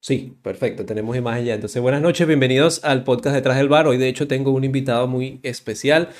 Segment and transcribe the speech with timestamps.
[0.00, 1.54] Sí, perfecto, tenemos imagen ya.
[1.54, 3.88] Entonces, buenas noches, bienvenidos al podcast Detrás del Bar.
[3.88, 6.10] Hoy, de hecho, tengo un invitado muy especial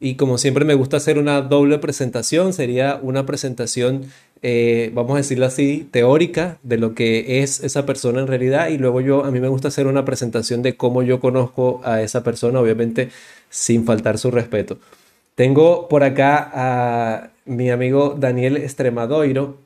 [0.00, 2.54] y como siempre me gusta hacer una doble presentación.
[2.54, 4.06] Sería una presentación,
[4.40, 8.78] eh, vamos a decirlo así, teórica de lo que es esa persona en realidad y
[8.78, 12.24] luego yo, a mí me gusta hacer una presentación de cómo yo conozco a esa
[12.24, 13.10] persona, obviamente
[13.50, 14.78] sin faltar su respeto.
[15.34, 19.58] Tengo por acá a mi amigo Daniel Estremadoiro,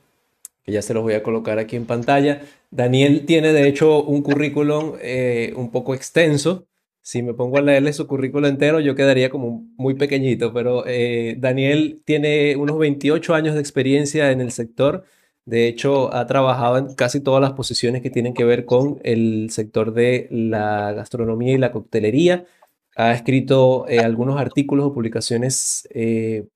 [0.65, 2.41] que ya se los voy a colocar aquí en pantalla.
[2.71, 6.67] Daniel tiene de hecho un currículum eh, un poco extenso.
[7.01, 11.35] Si me pongo a leerle su currículum entero, yo quedaría como muy pequeñito, pero eh,
[11.37, 15.05] Daniel tiene unos 28 años de experiencia en el sector.
[15.45, 19.51] De hecho, ha trabajado en casi todas las posiciones que tienen que ver con el
[19.51, 22.45] sector de la gastronomía y la coctelería.
[22.95, 25.87] Ha escrito eh, algunos artículos o publicaciones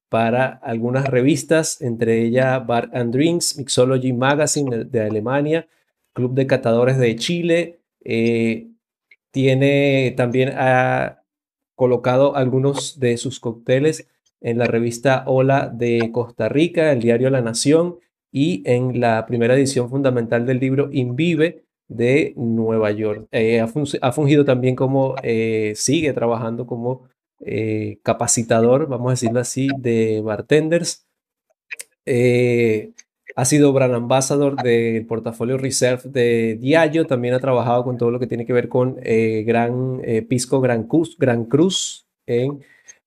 [0.10, 5.68] para algunas revistas, entre ellas Bar and Drinks, Mixology Magazine de Alemania,
[6.14, 7.80] Club de Catadores de Chile.
[8.04, 8.70] Eh,
[9.32, 11.24] tiene también ha
[11.76, 14.08] colocado algunos de sus cócteles
[14.42, 18.00] en la revista Hola de Costa Rica, el diario La Nación
[18.32, 23.28] y en la primera edición fundamental del libro Invive de Nueva York.
[23.32, 27.09] Eh, ha, fungido también como, eh, sigue trabajando como
[28.04, 31.06] capacitador, vamos a decirlo así, de bartenders.
[33.40, 37.08] Ha sido brand ambassador del portafolio Reserve de Diageo.
[37.08, 40.60] También ha trabajado con todo lo que tiene que ver con eh, Gran eh, Pisco
[40.60, 42.60] Gran Cruz, Gran Cruz en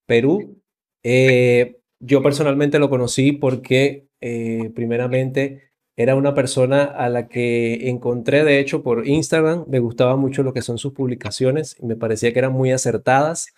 [0.06, 0.58] Perú.
[1.02, 4.06] Eh, yo personalmente lo conocí porque,
[4.74, 9.66] primeramente, era una persona a la que encontré, de hecho, por Instagram.
[9.68, 13.52] Me gustaba mucho lo que son sus publicaciones y me parecía que eran muy acertadas.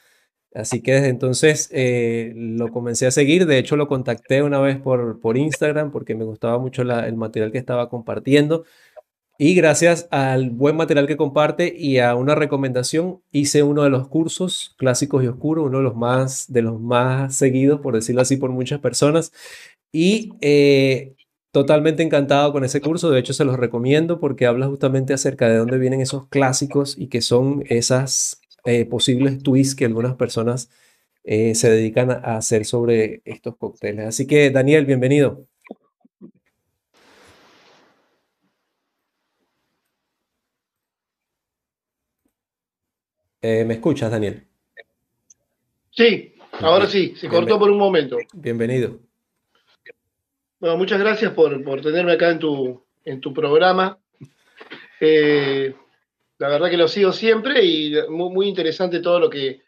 [0.55, 3.47] Así que desde entonces eh, lo comencé a seguir.
[3.47, 7.51] De hecho, lo contacté una vez por, por Instagram porque me gustaba mucho el material
[7.53, 8.65] que estaba compartiendo.
[9.37, 14.07] Y gracias al buen material que comparte y a una recomendación, hice uno de los
[14.07, 18.37] cursos clásicos y oscuros, uno de los más, de los más seguidos, por decirlo así,
[18.37, 19.33] por muchas personas.
[19.93, 21.15] Y eh,
[21.51, 23.11] totalmente encantado con ese curso.
[23.11, 27.09] De hecho, se los recomiendo porque habla justamente acerca de dónde vienen esos clásicos y
[27.09, 30.71] que son esas eh, posibles twists que algunas personas
[31.23, 34.07] eh, se dedican a hacer sobre estos cócteles.
[34.07, 35.47] Así que, Daniel, bienvenido.
[43.43, 44.47] Eh, ¿Me escuchas, Daniel?
[45.91, 48.17] Sí, ahora sí, se cortó por un momento.
[48.33, 48.99] Bienvenido.
[50.59, 53.99] Bueno, muchas gracias por, tenerme acá en tu, en tu programa.
[56.39, 59.63] La verdad que lo sigo siempre y muy, muy interesante todo lo que,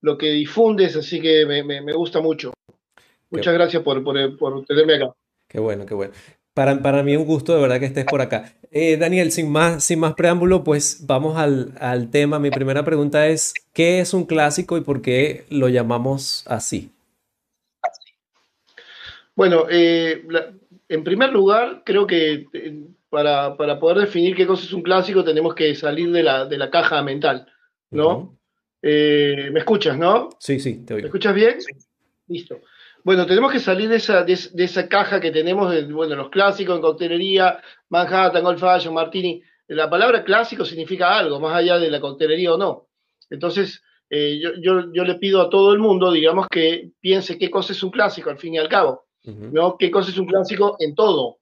[0.00, 2.52] lo que difundes, así que me, gusta mucho.
[3.30, 5.14] Muchas gracias por, por, tenerme acá.
[5.48, 6.12] Qué bueno, qué bueno.
[6.54, 8.52] Para, para, mí un gusto de verdad que estés por acá.
[8.70, 12.38] Eh, Daniel, sin más, sin más preámbulo, pues vamos al, tema.
[12.38, 16.90] Mi primera pregunta es, ¿qué es un clásico y por qué lo llamamos así?
[19.36, 20.26] Bueno, eh,
[20.88, 22.46] en primer lugar, creo que
[23.10, 26.70] para, poder definir qué cosa es un clásico tenemos que salir de la, de la
[26.70, 27.46] caja mental,
[27.90, 28.38] ¿no?
[28.82, 30.28] Eh, ¿Me escuchas, no?
[30.38, 31.04] Sí, sí, te oigo.
[31.04, 31.58] ¿Me escuchas bien?
[32.28, 32.60] Listo.
[33.04, 36.76] Bueno, tenemos que salir de esa, de, esa caja que tenemos de bueno, los clásicos
[36.76, 39.42] en coctelería, Manhattan, Old Fashion, Martini.
[39.68, 42.88] La palabra clásico significa algo, más allá de la coctelería o no.
[43.30, 47.82] Entonces, eh, yo, le pido a todo el mundo, digamos, que piense qué cosa es
[47.82, 49.06] un clásico, al fin y al cabo.
[49.24, 49.76] ¿no?
[49.76, 51.37] ¿Qué cosa es un clásico en todo?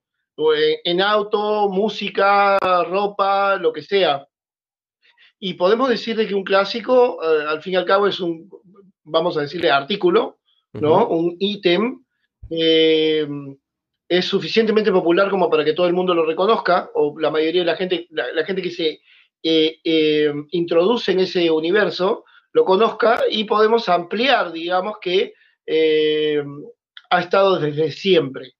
[0.84, 4.26] En auto, música, ropa, lo que sea.
[5.38, 8.50] Y podemos decirle que un clásico, eh, al fin y al cabo, es un,
[9.04, 10.38] vamos a decirle, artículo,
[10.72, 11.08] ¿no?
[11.08, 12.02] Un ítem.
[12.50, 13.26] Eh,
[14.08, 17.66] es suficientemente popular como para que todo el mundo lo reconozca, o la mayoría de
[17.66, 19.00] la gente, la, gente que se
[19.42, 25.34] eh, introduce en ese universo, lo conozca y podemos ampliar, digamos, que
[27.10, 28.55] ha estado desde siempre.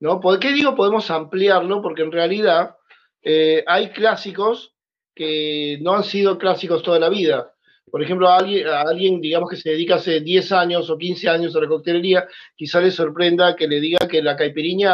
[0.00, 0.20] ¿No?
[0.20, 1.82] ¿Por qué digo podemos ampliarlo?
[1.82, 2.76] Porque en realidad
[3.22, 4.74] eh, hay clásicos
[5.14, 7.52] que no han sido clásicos toda la vida.
[7.90, 11.60] Por ejemplo, a alguien, digamos, que se dedica hace 10 años o 15 años a
[11.60, 14.92] la coctelería, quizá le sorprenda que le diga que la caipiriña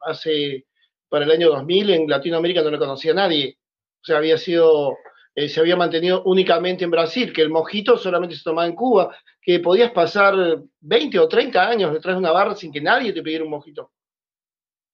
[0.00, 0.66] hace,
[1.08, 3.58] para el año 2000 en Latinoamérica no la conocía nadie.
[4.00, 4.96] O sea, había sido,
[5.34, 9.16] eh, se había mantenido únicamente en Brasil, que el mojito solamente se tomaba en Cuba,
[9.40, 10.34] que podías pasar
[10.80, 13.91] 20 o 30 años detrás de una barra sin que nadie te pidiera un mojito.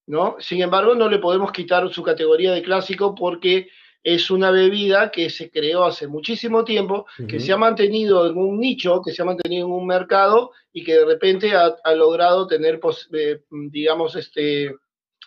[0.09, 0.37] ¿No?
[0.41, 3.69] Sin embargo, no le podemos quitar su categoría de clásico porque
[4.03, 8.59] es una bebida que se creó hace muchísimo tiempo, que se ha mantenido en un
[8.59, 12.81] nicho, que se ha mantenido en un mercado y que de repente ha, logrado tener,
[13.13, 14.75] eh, digamos, este,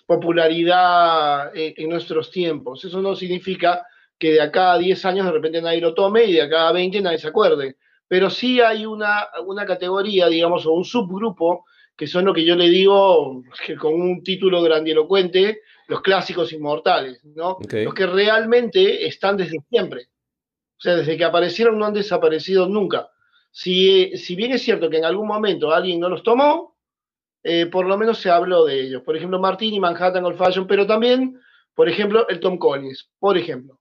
[0.08, 2.84] popularidad en, nuestros tiempos.
[2.84, 3.86] Eso no significa
[4.18, 6.72] que de acá a 10 años de repente nadie lo tome y de acá a
[6.72, 7.76] 20 nadie se acuerde.
[8.08, 11.66] Pero sí hay una, una categoría, digamos, o un subgrupo,
[11.96, 17.24] que son lo que yo le digo, que con un título grandilocuente, los clásicos inmortales,
[17.24, 17.58] ¿no?
[17.70, 20.08] Los que realmente están desde siempre.
[20.78, 23.10] O sea, desde que aparecieron no han desaparecido nunca.
[23.52, 26.78] Si, si bien es cierto que en algún momento alguien no los tomó,
[27.44, 29.04] eh, por lo menos se habló de ellos.
[29.04, 31.40] Por ejemplo, Martini, Manhattan Old Fashion, pero también,
[31.76, 33.80] por ejemplo, el Tom Collins, por ejemplo.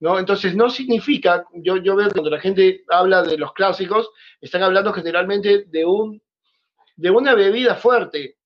[0.00, 0.18] ¿no?
[0.18, 4.10] Entonces, no significa, yo, yo veo que cuando la gente habla de los clásicos,
[4.40, 6.22] están hablando generalmente de, un,
[7.00, 8.36] de una bebida fuerte,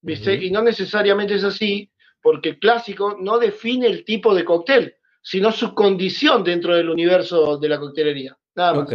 [0.00, 0.34] ¿viste?
[0.34, 5.72] Y no necesariamente es así, porque clásico no define el tipo de cóctel, sino su
[5.72, 8.36] condición dentro del universo de la coctelería.
[8.56, 8.90] Nada más.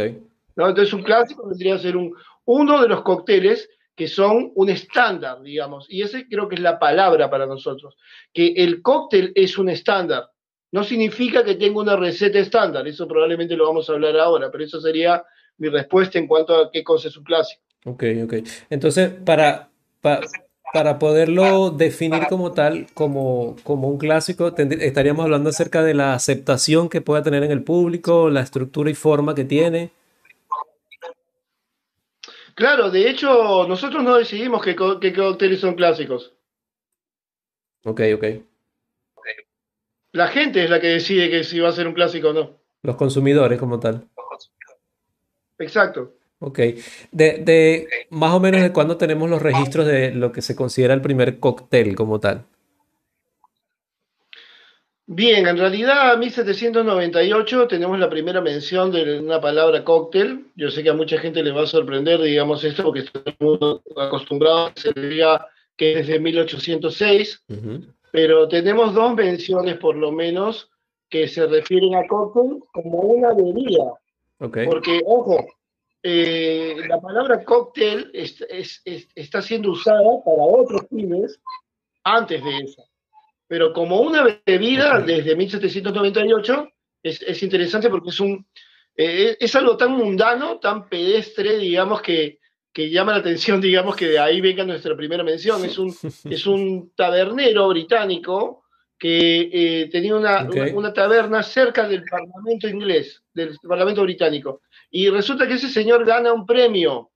[0.54, 0.68] ¿no?
[0.68, 5.86] Entonces, un clásico vendría ser un, uno de los cócteles que son un estándar, digamos,
[5.88, 7.96] y ese creo que es la palabra para nosotros,
[8.32, 10.30] que el cóctel es un estándar.
[10.70, 14.62] No significa que tenga una receta estándar, eso probablemente lo vamos a hablar ahora, pero
[14.62, 15.24] eso sería
[15.56, 17.62] mi respuesta en cuanto a qué cosa es un clásico.
[17.84, 18.34] Ok, ok.
[18.70, 19.70] Entonces, para,
[20.00, 26.88] para, poderlo definir como tal, como, como un clásico, estaríamos hablando acerca de la aceptación
[26.88, 29.90] que pueda tener en el público, la estructura y forma que tiene.
[32.54, 36.34] Claro, de hecho, nosotros no decidimos qué, cócteles son clásicos.
[37.84, 38.24] Ok, ok.
[40.12, 42.58] La gente es la que decide que si va a ser un clásico o no.
[42.82, 44.08] Los consumidores como tal.
[45.58, 46.17] Exacto.
[46.40, 46.58] Ok.
[47.10, 50.94] De, de más o menos de cuándo tenemos los registros de lo que se considera
[50.94, 52.44] el primer cóctel como tal.
[55.10, 60.44] Bien, en realidad, en 1798 tenemos la primera mención de una palabra cóctel.
[60.54, 64.70] Yo sé que a mucha gente le va a sorprender, digamos, esto, porque estamos acostumbrados
[64.70, 65.46] a que se diga
[65.78, 67.42] que es desde 1806,
[68.12, 70.68] pero tenemos dos menciones, por lo menos,
[71.08, 73.94] que se refieren a cóctel como una bebida.
[74.36, 75.46] Porque, ojo,
[76.02, 81.40] eh, la palabra cóctel está siendo usada para otros fines
[82.04, 82.88] antes de eso
[83.48, 86.68] pero como una bebida desde 1798
[87.02, 88.46] es, interesante porque es, un,
[88.94, 92.38] eh, es algo tan mundano, tan pedestre, digamos, que,
[92.72, 95.64] que, llama la atención, digamos, que de ahí venga nuestra primera mención.
[95.64, 95.96] Es un,
[96.30, 98.64] es un tabernero británico
[98.98, 104.60] que eh, tenía una, una, taberna cerca del Parlamento inglés, del Parlamento británico.
[104.90, 107.10] Y resulta que ese señor gana un premio,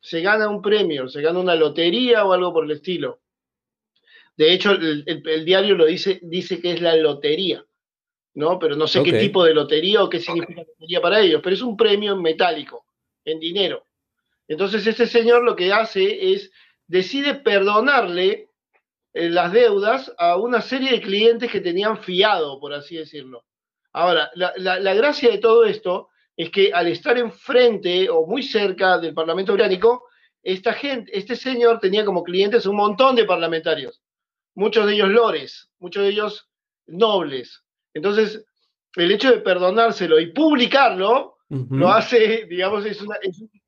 [0.00, 3.20] se gana un premio, se gana una lotería o algo por el estilo.
[4.36, 7.64] De hecho, el, diario lo dice, dice que es la lotería,
[8.34, 8.58] ¿no?
[8.58, 11.62] Pero no sé qué tipo de lotería o qué significa lotería para ellos, pero es
[11.62, 12.84] un premio en metálico,
[13.24, 13.86] en dinero.
[14.46, 16.52] Entonces, este señor lo que hace es,
[16.86, 18.50] decide perdonarle
[19.14, 23.46] eh, las deudas a una serie de clientes que tenían fiado, por así decirlo.
[23.92, 28.98] Ahora, la, la gracia de todo esto es que al estar enfrente o muy cerca
[28.98, 30.04] del Parlamento británico,
[30.42, 34.02] esta gente, este señor tenía como clientes un montón de parlamentarios
[34.56, 36.48] muchos de ellos lores, muchos de ellos
[36.86, 37.62] nobles.
[37.94, 38.44] Entonces,
[38.96, 43.16] el hecho de perdonárselo y publicarlo, lo hace, digamos, es, una,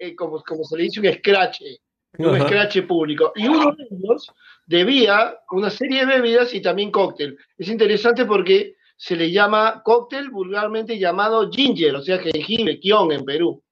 [0.00, 1.80] eh, como, se le dice, un escrache,
[2.18, 3.32] un escrache público.
[3.36, 4.32] Y uno de ellos
[4.66, 7.38] debía una serie de bebidas y también cóctel.
[7.56, 13.24] Es interesante porque se le llama cóctel vulgarmente llamado ginger, o sea, jengibre, kion en
[13.24, 13.62] Perú.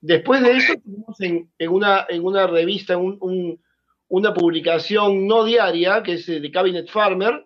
[0.00, 3.60] Después de eso, tuvimos en, una, en una revista un,
[4.08, 7.44] una publicación no diaria, que es de Cabinet Farmer,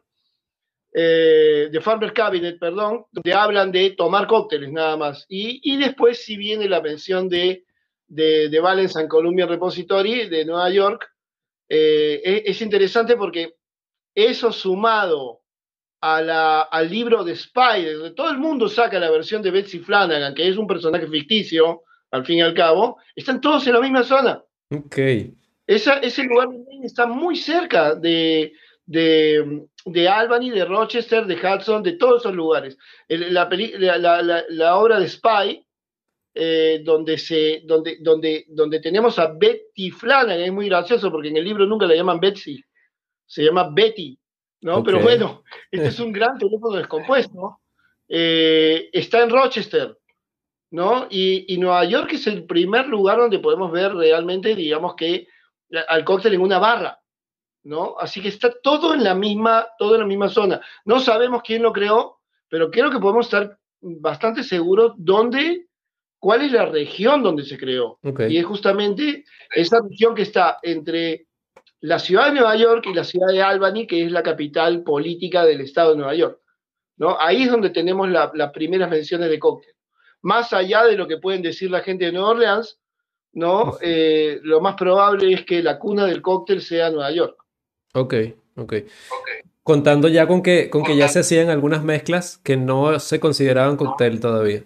[0.93, 5.25] eh, de Farmer Cabinet, perdón, donde hablan de tomar cócteles nada más.
[5.29, 7.65] Y, después si viene la mención de,
[8.07, 11.11] de, de Valence and Columbia Repository de Nueva York.
[11.73, 13.55] Eh, es, interesante porque
[14.15, 15.41] eso sumado
[16.01, 19.81] a la, al libro de Spider, donde todo el mundo saca la versión de Betsy
[19.81, 23.81] Flanagan, que es un personaje ficticio, al fin y al cabo, están todos en la
[23.81, 24.43] misma zona.
[24.71, 24.99] Ok
[25.71, 26.49] ese lugar
[26.83, 28.53] está muy cerca de,
[28.87, 32.77] de, Albany, de Rochester, de Hudson, de todos esos lugares.
[33.09, 33.49] La,
[34.49, 35.65] la, obra de Spy,
[36.35, 41.37] eh, donde, se, donde, donde, donde tenemos a Betty Flanagan, es muy gracioso porque en
[41.37, 42.61] el libro nunca la llaman Betsy,
[43.25, 44.19] se llama Betty,
[44.61, 44.83] ¿no?
[44.83, 47.61] Pero bueno, este es un gran teléfono descompuesto.
[48.09, 49.99] Eh, está en Rochester,
[50.71, 51.07] ¿no?
[51.11, 55.27] Y, y Nueva York es el primer lugar donde podemos ver realmente, digamos que
[55.89, 57.01] al cóctel en una barra,
[57.63, 57.97] ¿no?
[57.99, 60.61] Así que está todo en la misma, todo en la misma zona.
[60.85, 65.69] No sabemos quién lo creó, pero creo que podemos estar bastante seguros dónde,
[66.19, 67.99] cuál es la región donde se creó.
[68.29, 69.25] Y es justamente
[69.55, 71.27] esa región que está entre
[71.81, 75.45] la ciudad de Nueva York y la ciudad de Albany, que es la capital política
[75.45, 76.41] del estado de Nueva York.
[76.97, 77.19] ¿no?
[77.19, 79.73] Ahí es donde tenemos las primeras menciones de cóctel.
[80.21, 82.79] Más allá de lo que pueden decir la gente de Nueva Orleans,
[83.33, 83.79] ¿no?
[83.81, 87.43] Eh, lo más probable es que la cuna del cóctel sea Nueva York.
[87.95, 88.15] Ok,
[88.57, 88.75] ok.
[89.63, 93.79] Contando ya con que, con que ya se hacían algunas mezclas que no se consideraban
[93.79, 94.65] cóctel todavía.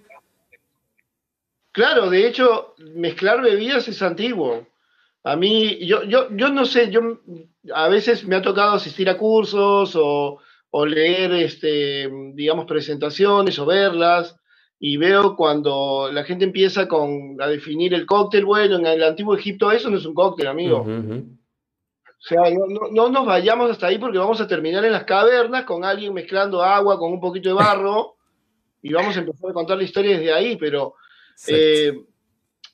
[1.71, 4.67] Claro, de hecho, mezclar bebidas es antiguo.
[5.27, 7.01] A mí, yo, yo, yo no sé, yo
[7.75, 10.39] a veces me ha tocado asistir a cursos o,
[10.87, 14.37] leer, este, digamos, presentaciones o verlas,
[14.79, 19.35] y veo cuando la gente empieza con, a definir el cóctel, bueno, en el antiguo
[19.35, 20.81] Egipto eso no es un cóctel, amigo.
[20.81, 25.65] O sea, no, no, nos vayamos hasta ahí porque vamos a terminar en las cavernas
[25.65, 28.17] con alguien mezclando agua con un poquito de barro
[28.83, 30.95] y vamos a empezar a contar la historia desde ahí, pero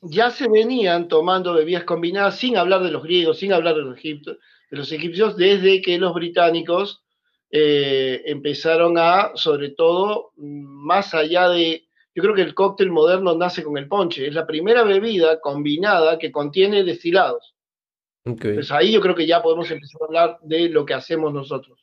[0.01, 3.97] ya se venían tomando bebidas combinadas sin hablar de los griegos, sin hablar de los,
[3.97, 4.37] egipcios,
[4.69, 7.03] de los egipcios desde que los británicos
[7.51, 11.87] eh, empezaron a, sobre todo, más allá de...
[12.13, 14.27] Yo creo que el cóctel moderno nace con el ponche.
[14.27, 17.55] Es la primera bebida combinada que contiene destilados.
[18.25, 21.79] Entonces ahí yo creo que ya podemos empezar a hablar de lo que hacemos nosotros.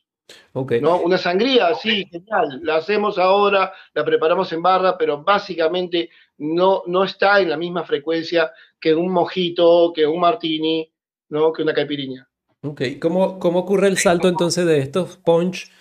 [0.81, 1.01] ¿no?
[1.01, 2.59] Una sangría, sí, genial.
[2.63, 7.83] La hacemos ahora, la preparamos en barra, pero básicamente no, no está en la misma
[7.83, 10.91] frecuencia que un mojito, que un martini,
[11.29, 11.53] ¿no?
[11.53, 12.27] que una caipirinha.
[12.61, 15.71] Ok, ¿Cómo, ¿cómo ocurre el salto entonces de estos punch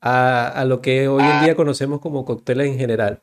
[0.00, 3.22] a, lo que hoy en día conocemos como cócteles en general?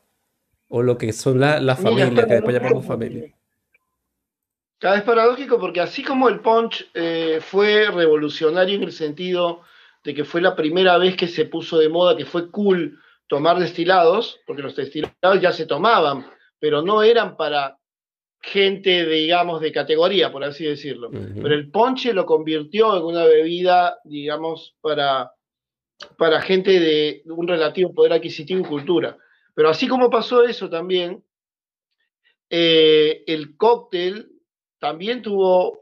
[0.68, 3.32] O lo que son las la familias, que después llamamos familia.
[4.78, 9.62] Cada vez paradójico porque así como el punch eh, fue revolucionario en el sentido
[10.02, 12.98] de que fue la primera vez que se puso de moda, que fue cool
[13.28, 16.26] tomar destilados, porque los destilados ya se tomaban,
[16.64, 17.78] pero no eran para
[18.40, 21.10] gente, digamos, de categoría, por así decirlo.
[21.10, 25.30] Pero el ponche lo convirtió en una bebida, digamos, para,
[26.16, 29.18] para gente de un relativo poder adquisitivo y cultura.
[29.54, 31.22] Pero así como pasó eso también,
[32.48, 34.30] eh, el cóctel
[34.78, 35.80] también tuvo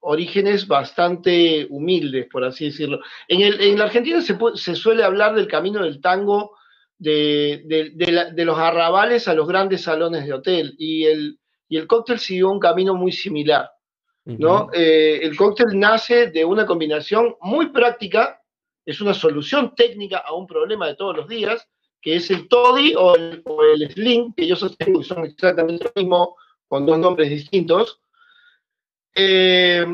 [0.00, 2.98] orígenes bastante humildes, por así decirlo.
[3.28, 6.56] En, el, en la Argentina se, se, suele hablar del camino del tango
[6.98, 12.18] de, de, los arrabales a los grandes salones de hotel y el, y el cóctel
[12.18, 13.70] siguió un camino muy similar.
[14.24, 14.70] ¿no?
[14.72, 18.40] Eh, el cóctel nace de una combinación muy práctica,
[18.86, 21.68] es una solución técnica a un problema de todos los días,
[22.00, 25.84] que es el toddy o el, o el sling, que yo sostengo que son exactamente
[25.84, 26.36] lo mismo,
[26.68, 28.00] con dos nombres distintos,
[29.14, 29.86] eh,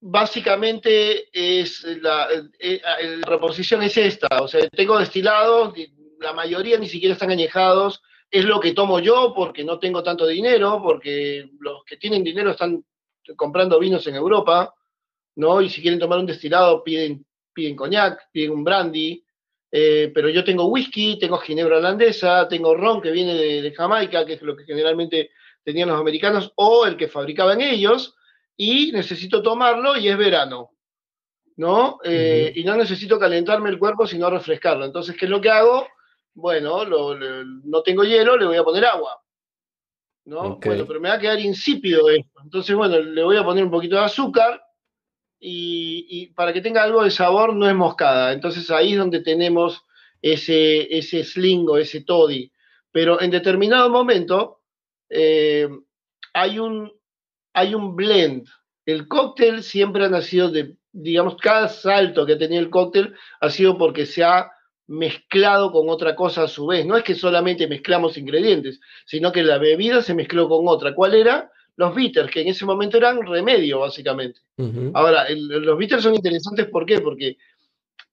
[0.00, 2.28] básicamente es la,
[2.58, 5.74] eh, la, proposición es esta, o sea, tengo destilados,
[6.20, 10.26] la mayoría ni siquiera están añejados, es lo que tomo yo porque no tengo tanto
[10.26, 12.84] dinero, porque los que tienen dinero están
[13.36, 14.74] comprando vinos en Europa,
[15.36, 15.60] ¿no?
[15.60, 19.22] Y si quieren tomar un destilado piden, piden coñac, piden un brandy,
[19.70, 24.34] eh, pero yo tengo whisky, tengo ginebra holandesa, tengo ron que viene de Jamaica, que
[24.34, 25.30] es lo que generalmente
[25.62, 28.16] tenían los americanos o el que fabricaban ellos,
[28.62, 30.72] y necesito tomarlo y es verano,
[31.56, 31.98] ¿no?
[32.04, 34.84] Eh, y no necesito calentarme el cuerpo, sino refrescarlo.
[34.84, 35.88] Entonces, ¿qué es lo que hago?
[36.34, 39.18] Bueno, no tengo hielo, le voy a poner agua.
[40.26, 40.58] ¿no?
[40.62, 42.38] Bueno, pero me va a quedar insípido esto.
[42.44, 44.62] Entonces, bueno, le voy a poner un poquito de azúcar
[45.38, 48.34] y, para que tenga algo de sabor no es moscada.
[48.34, 49.86] Entonces ahí es donde tenemos
[50.20, 52.52] ese, ese slingo, ese toddy.
[52.92, 54.60] Pero en determinado momento
[55.08, 55.66] eh,
[56.34, 56.99] hay, un,
[57.60, 58.48] hay un blend.
[58.86, 63.50] El cóctel siempre ha nacido de, digamos, cada salto que ha tenido el cóctel ha
[63.50, 64.50] sido porque se ha
[64.86, 66.84] mezclado con otra cosa a su vez.
[66.84, 70.94] No es que solamente mezclamos ingredientes, sino que la bebida se mezcló con otra.
[70.94, 71.50] ¿Cuál era?
[71.76, 74.40] Los bitters, que en ese momento eran remedio, básicamente.
[74.92, 77.00] Ahora, los bitters son interesantes, ¿por qué?
[77.00, 77.38] Porque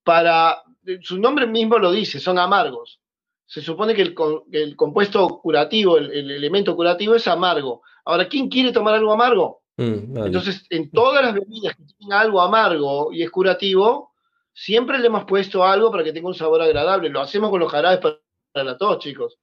[0.03, 0.61] para,
[1.01, 3.01] su nombre mismo lo dice, son amargos
[3.47, 7.81] se supone que el, compuesto curativo, el, elemento curativo es amargo.
[8.07, 9.61] Ahora, ¿quién quiere tomar algo amargo?
[9.75, 14.13] Mm, Entonces, en todas las bebidas que tienen algo amargo y es curativo,
[14.53, 17.09] siempre le hemos puesto algo para que tenga un sabor agradable.
[17.09, 19.37] Lo hacemos con los jarabes para, la tos, chicos.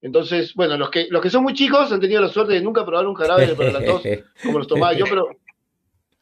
[0.00, 2.86] Entonces, bueno, los que, los que son muy chicos han tenido la suerte de nunca
[2.86, 4.02] probar un jarabe para la tos,
[4.44, 5.28] como los tomaba yo, pero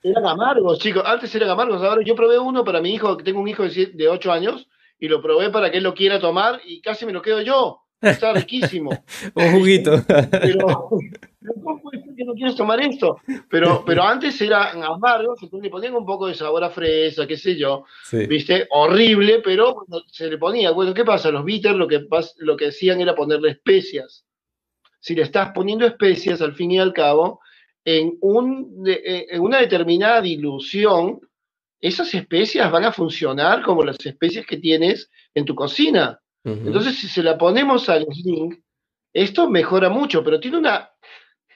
[0.03, 1.03] eran amargos, chicos.
[1.05, 1.83] Antes eran amargos.
[1.83, 4.69] Ahora yo probé uno para mi hijo, que tengo un hijo de, de 8 años,
[4.99, 7.83] y lo probé para que él lo quiera tomar y casi me lo quedo yo.
[8.01, 8.91] Está riquísimo.
[9.35, 10.03] Un juguito.
[10.31, 10.91] Pero,
[11.53, 13.19] ¿cómo puede ser que no quieras tomar esto?
[13.49, 17.57] Pero, pero antes eran amargos, le ponían un poco de sabor a fresa, qué sé
[17.57, 17.85] yo.
[18.13, 18.67] ¿Viste?
[18.71, 20.71] Horrible, pero se le ponía.
[20.71, 21.31] Bueno, ¿qué pasa?
[21.31, 22.07] Los bitters lo que,
[22.39, 24.25] lo que hacían era ponerle especias.
[25.01, 27.41] Si le estás poniendo especias, al fin y al cabo,
[27.85, 31.21] en, un, eh, en una determinada dilución,
[31.81, 36.19] esas especias van a funcionar como las especias que tienes en tu cocina.
[36.43, 38.63] Entonces, si se la ponemos al sling,
[39.15, 40.91] esto mejora mucho, pero tiene una,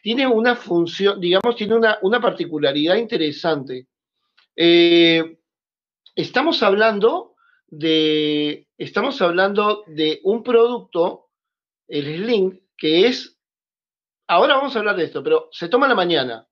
[0.03, 3.89] tiene una función, digamos, tiene una, una particularidad interesante.
[4.57, 5.39] Eh,
[6.15, 7.37] estamos hablando
[7.69, 11.31] de, estamos hablando de un producto,
[11.87, 13.39] el sling, que es,
[14.27, 16.49] ahora vamos a hablar de esto, pero se toma en la mañana,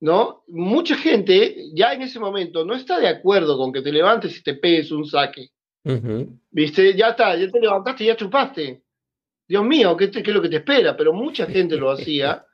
[0.00, 0.44] ¿no?
[0.48, 4.42] Mucha gente ya en ese momento no está de acuerdo con que te levantes y
[4.42, 5.50] te pegues un saque.
[6.50, 6.94] ¿Viste?
[6.94, 8.82] Ya está, ya te levantaste, ya chupaste.
[9.46, 10.94] Dios mío, ¿qué, ¿qué, es lo que te espera?
[10.96, 12.44] Pero mucha gente lo hacía.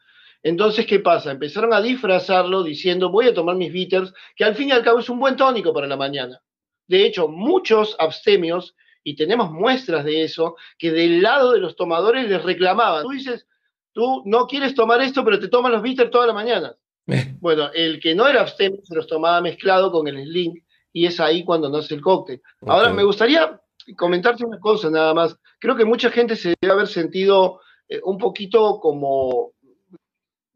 [0.45, 1.31] Entonces, ¿qué pasa?
[1.31, 4.99] Empezaron a disfrazarlo diciendo, voy a tomar mis bitters, que al fin y al cabo
[4.99, 6.39] es un buen tónico para la mañana.
[6.87, 12.29] De hecho, muchos abstemios, y tenemos muestras de eso, que del lado de los tomadores
[12.29, 13.05] les reclamaban.
[13.05, 13.47] Tú dices,
[13.93, 16.77] tú no quieres tomar esto, pero te tomas los bitters toda la mañana.
[17.41, 21.21] bueno, el que no era abstemio se los tomaba mezclado con el sling y es
[21.21, 22.43] ahí cuando nace el cóctel.
[22.67, 23.59] Ahora, me gustaría
[23.97, 25.39] comentarte una cosa nada más.
[25.59, 29.55] Creo que mucha gente se debe haber sentido eh, un poquito como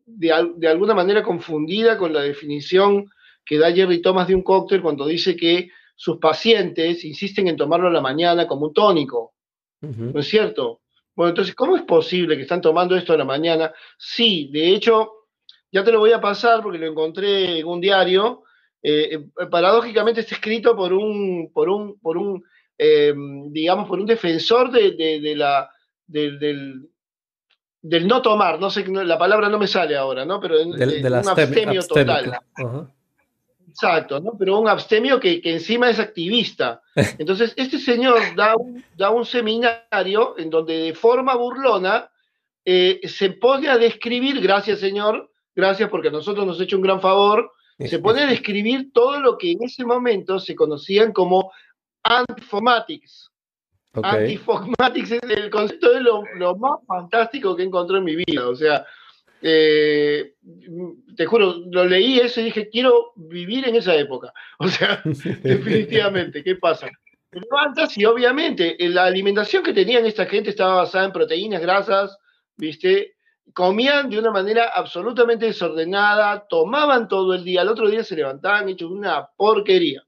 [0.09, 3.11] de, de, alguna manera confundida con la definición
[3.45, 7.89] que da Jerry Thomas de un cóctel cuando dice que sus pacientes insisten en tomarlo
[7.89, 9.35] a la mañana como un tónico.
[9.81, 10.81] ¿No es cierto?
[11.15, 13.73] Bueno, entonces, ¿cómo es posible que están tomando esto a la mañana?
[13.97, 15.13] Sí, de hecho,
[15.71, 18.43] ya te lo voy a pasar porque lo encontré en un diario.
[18.83, 22.45] Eh, eh, paradójicamente está escrito por un, por un, por un
[22.79, 23.13] eh,
[23.49, 25.69] digamos, por un defensor de, la,
[26.07, 26.89] del,
[27.83, 30.41] del, no tomar, no sé, la palabra no me sale ahora, ¿no?
[30.41, 32.39] Pero un abstemio total.
[33.69, 34.33] Exacto, ¿no?
[34.39, 36.83] Pero un abstemio que, encima es activista.
[37.19, 42.11] Entonces, este señor da un, da un seminario en donde de forma burlona
[42.65, 47.01] se pone a describir, gracias señor, gracias porque a nosotros nos ha hecho un gran
[47.01, 51.53] favor, se pone a describir todo lo que en ese momento se conocían como
[53.93, 55.13] antifomatics.
[55.13, 58.49] Antifogmatics es el concepto de lo, más fantástico que encontré en mi vida.
[58.49, 58.87] O sea,
[59.41, 60.35] eh,
[61.17, 64.33] te juro, lo leí eso y dije, quiero vivir en esa época.
[64.59, 66.89] O sea, definitivamente, ¿qué pasa?
[67.31, 72.19] Te levantas y obviamente la alimentación que tenían esta gente estaba basada en proteínas, grasas,
[72.57, 73.17] ¿viste?
[73.53, 78.69] Comían de una manera absolutamente desordenada, tomaban todo el día, al otro día se levantaban
[78.69, 80.03] hechos una porquería.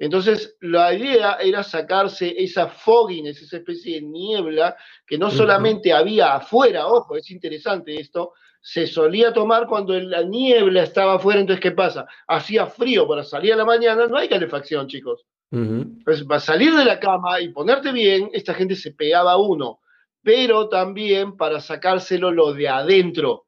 [0.00, 4.74] Entonces, la idea era sacarse esa fogginess, esa especie de niebla
[5.06, 8.32] que no solamente había afuera, ojo, es interesante esto,
[8.62, 12.06] se solía tomar cuando la niebla estaba afuera, entonces, ¿qué pasa?
[12.26, 15.26] Hacía frío para salir a la mañana, no hay calefacción, chicos.
[15.52, 19.80] Entonces, para salir de la cama y ponerte bien, esta gente se pegaba uno,
[20.22, 23.44] pero también para sacárselo lo de adentro.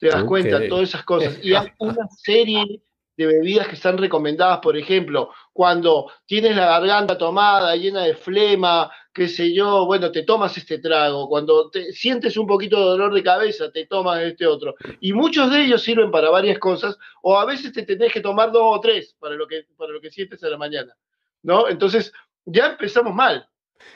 [0.00, 0.66] ¿Te das cuenta?
[0.66, 1.38] Todas esas cosas.
[1.44, 2.82] Y hay una serie
[3.16, 8.90] de bebidas que están recomendadas, por ejemplo, cuando tienes la garganta tomada, llena de flema,
[9.12, 13.14] qué sé yo, bueno, te tomas este trago, cuando te sientes un poquito de dolor
[13.14, 14.74] de cabeza, te tomas este otro.
[15.00, 18.50] Y muchos de ellos sirven para varias cosas, o a veces te tenés que tomar
[18.50, 20.96] dos o tres para lo que, para lo que sientes a la mañana,
[21.42, 21.68] ¿no?
[21.68, 22.12] Entonces,
[22.44, 23.48] ya empezamos mal.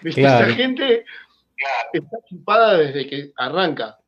[0.02, 0.22] ¿Viste?
[0.22, 1.04] Esa gente
[1.92, 3.98] está chupada desde que arranca.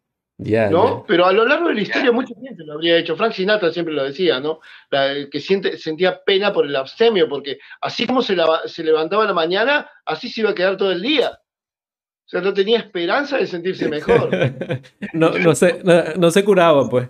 [0.70, 1.04] ¿No?
[1.06, 3.16] Pero a lo largo de la historia mucha gente lo habría hecho.
[3.16, 4.60] Frank Sinatra siempre lo decía, ¿no?
[4.90, 9.90] que siente, sentía pena por el abstemio, porque así como se, se levantaba la mañana,
[10.04, 11.30] así se iba a quedar todo el día.
[11.30, 14.30] O sea, no tenía esperanza de sentirse mejor.
[15.12, 15.82] no, no, se,
[16.16, 17.08] no, se curaba, pues.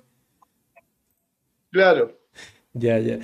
[1.71, 2.19] Claro.
[2.73, 3.19] Ya, ya.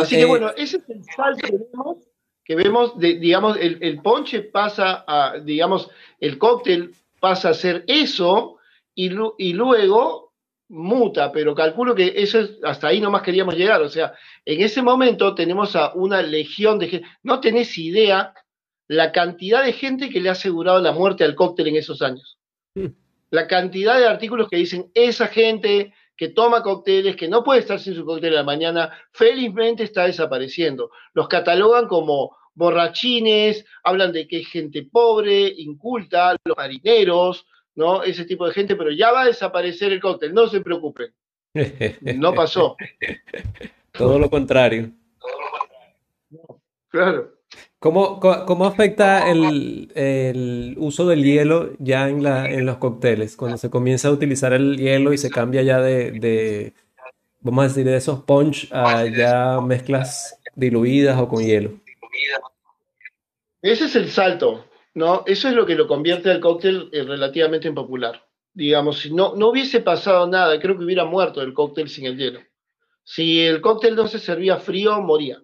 [0.00, 1.96] así que eh, bueno, ese es el salto que vemos,
[2.44, 5.90] que vemos de, digamos, el, el ponche pasa a, digamos,
[6.20, 8.57] el cóctel pasa a ser eso,
[8.98, 10.32] y, luego
[10.68, 13.80] muta, pero calculo que eso es, hasta ahí nomás queríamos llegar.
[13.80, 14.12] O sea,
[14.44, 17.08] en ese momento tenemos a una legión de gente.
[17.22, 18.34] No tenés idea
[18.88, 22.38] la cantidad de gente que le ha asegurado la muerte al cóctel en esos años.
[22.74, 22.88] Hmm.
[23.30, 27.78] La cantidad de artículos que dicen esa gente que toma cócteles, que no puede estar
[27.78, 30.90] sin su cóctel a la mañana, felizmente está desapareciendo.
[31.14, 37.46] Los catalogan como borrachines, hablan de que es gente pobre, inculta, los marineros,
[37.78, 38.02] ¿no?
[38.02, 41.14] Ese tipo de gente, pero ya va a desaparecer el cóctel, no se preocupen.
[42.16, 42.76] No pasó.
[43.92, 44.90] Todo lo contrario.
[46.88, 47.32] claro.
[47.78, 53.36] ¿Cómo, cómo afecta el, uso del hielo ya en, la, en los cócteles?
[53.36, 56.72] Cuando se comienza a utilizar el hielo y se cambia ya de, de
[57.40, 61.78] vamos a decir, de esos punch a ya mezclas diluidas o con hielo.
[63.62, 64.64] Ese es el salto.
[64.98, 65.22] ¿No?
[65.26, 68.22] Eso es lo que lo convierte al cóctel eh, relativamente impopular.
[68.52, 72.18] digamos, si no, no hubiese pasado nada, creo que hubiera muerto el cóctel sin el
[72.18, 72.40] hielo.
[73.04, 75.40] Si el cóctel no se servía frío, moría.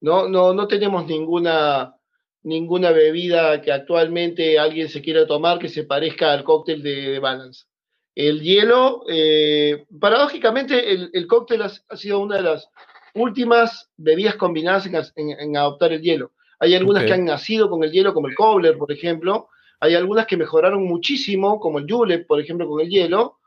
[0.00, 1.96] No, no, no tenemos ninguna,
[2.44, 7.66] ninguna bebida que actualmente alguien se quiera tomar que se parezca al cóctel de, Balance.
[8.14, 12.68] El hielo, eh, paradójicamente, el, cóctel ha, sido una de las
[13.14, 16.32] últimas bebidas combinadas en, adoptar el hielo.
[16.58, 19.48] Hay algunas que han nacido con el hielo, como el Cobbler, por ejemplo.
[19.80, 23.38] Hay algunas que mejoraron muchísimo, como el Julep, por ejemplo, con el hielo.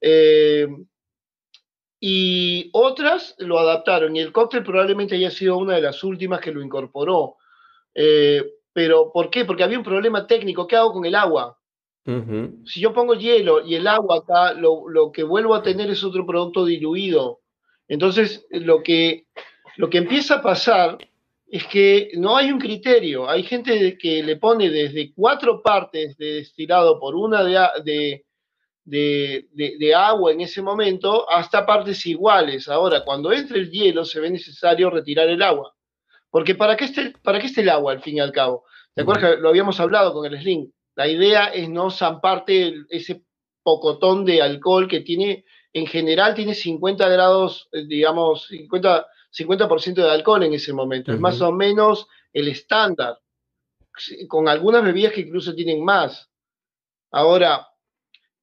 [0.00, 0.66] Eh,
[2.00, 4.16] y otras lo adaptaron.
[4.16, 7.36] Y el cóctel probablemente haya sido una de las últimas que lo incorporó.
[7.94, 9.44] Eh, pero, ¿por qué?
[9.44, 10.66] Porque había un problema técnico.
[10.66, 11.58] ¿Qué hago con el agua?
[12.66, 16.04] Si yo pongo hielo y el agua acá, lo, lo, que vuelvo a tener es
[16.04, 17.40] otro producto diluido.
[17.88, 19.26] Entonces, lo que,
[19.76, 20.98] lo que empieza a pasar
[21.54, 23.30] es que no hay un criterio.
[23.30, 28.24] Hay gente que le pone desde cuatro partes de destilado por una de,
[28.84, 32.68] de, de, agua en ese momento hasta partes iguales.
[32.68, 35.72] Ahora, cuando entre el hielo, se ve necesario retirar el agua.
[36.28, 38.64] Porque ¿para qué, esté, ¿para qué esté el agua al fin y al cabo?
[38.92, 40.74] ¿Te acuerdas que lo habíamos hablado con el Sling?
[40.96, 43.22] La idea es no zamparte ese
[43.62, 50.10] pocotón de alcohol que tiene, en general tiene 50 grados, eh, digamos, 50, 50% de
[50.10, 51.12] alcohol en ese momento.
[51.12, 53.18] Es más o menos el estándar,
[54.28, 56.30] con algunas bebidas que incluso tienen más.
[57.10, 57.66] Ahora,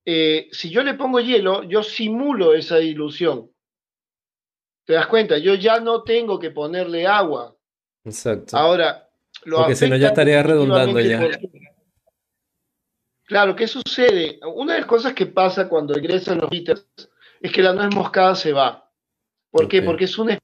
[0.05, 3.49] eh, si yo le pongo hielo, yo simulo esa dilución.
[4.85, 5.37] ¿Te das cuenta?
[5.37, 7.55] Yo ya no tengo que ponerle agua.
[8.03, 8.57] Exacto.
[8.57, 9.09] Ahora,
[9.43, 11.29] lo Porque si no ya estaría redundando ya.
[13.25, 14.39] Claro, ¿qué sucede?
[14.55, 16.85] Una de las cosas que pasa cuando ingresan los bitters
[17.39, 18.91] es que la nuez moscada se va.
[19.49, 19.81] ¿Por qué?
[19.81, 20.40] Porque es una especie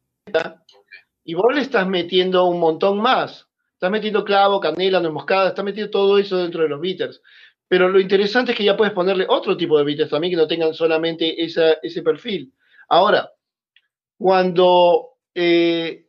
[1.23, 3.47] y vos le estás metiendo un montón más.
[3.73, 7.21] Estás metiendo clavo, canela, nuez moscada, estás metiendo todo eso dentro de los bitters.
[7.67, 10.47] Pero lo interesante es que ya puedes ponerle otro tipo de bitters también que no
[10.47, 12.53] tengan solamente ese perfil.
[12.89, 13.29] Ahora,
[14.17, 16.07] cuando eh,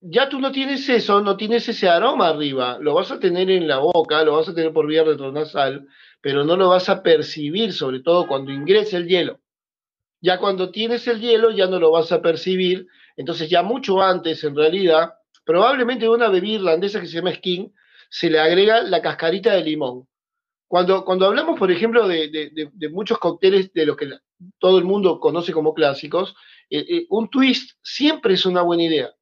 [0.00, 3.68] ya tú no tienes eso, no tienes ese aroma arriba, lo vas a tener en
[3.68, 5.86] la boca, lo vas a tener por vía retronasal,
[6.20, 9.40] pero no lo vas a percibir, sobre todo cuando ingrese el hielo.
[10.22, 12.86] Ya cuando tienes el hielo ya no lo vas a percibir,
[13.20, 17.72] entonces ya mucho antes en realidad, probablemente de una bebida irlandesa que se llama skin,
[18.08, 20.08] se le agrega la cascarita de limón.
[20.66, 24.08] Cuando, cuando hablamos, por ejemplo, de, muchos cócteles de los que
[24.58, 26.34] todo el mundo conoce como clásicos,
[26.70, 29.14] eh, eh, un twist siempre es una buena idea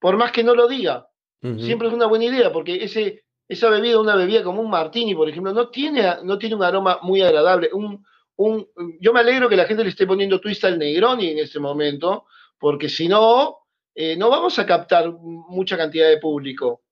[0.00, 1.06] por más que no lo diga.
[1.42, 5.26] Siempre es una buena idea, porque ese, esa bebida, una bebida como un martini, por
[5.26, 7.70] ejemplo, no tiene, no tiene un aroma muy agradable.
[7.72, 8.04] Un,
[8.36, 8.68] un,
[9.00, 12.26] yo me alegro que la gente le esté poniendo twist al Negroni en este momento,
[12.60, 13.58] porque si no,
[13.94, 16.82] eh, no vamos a captar mucha cantidad de público.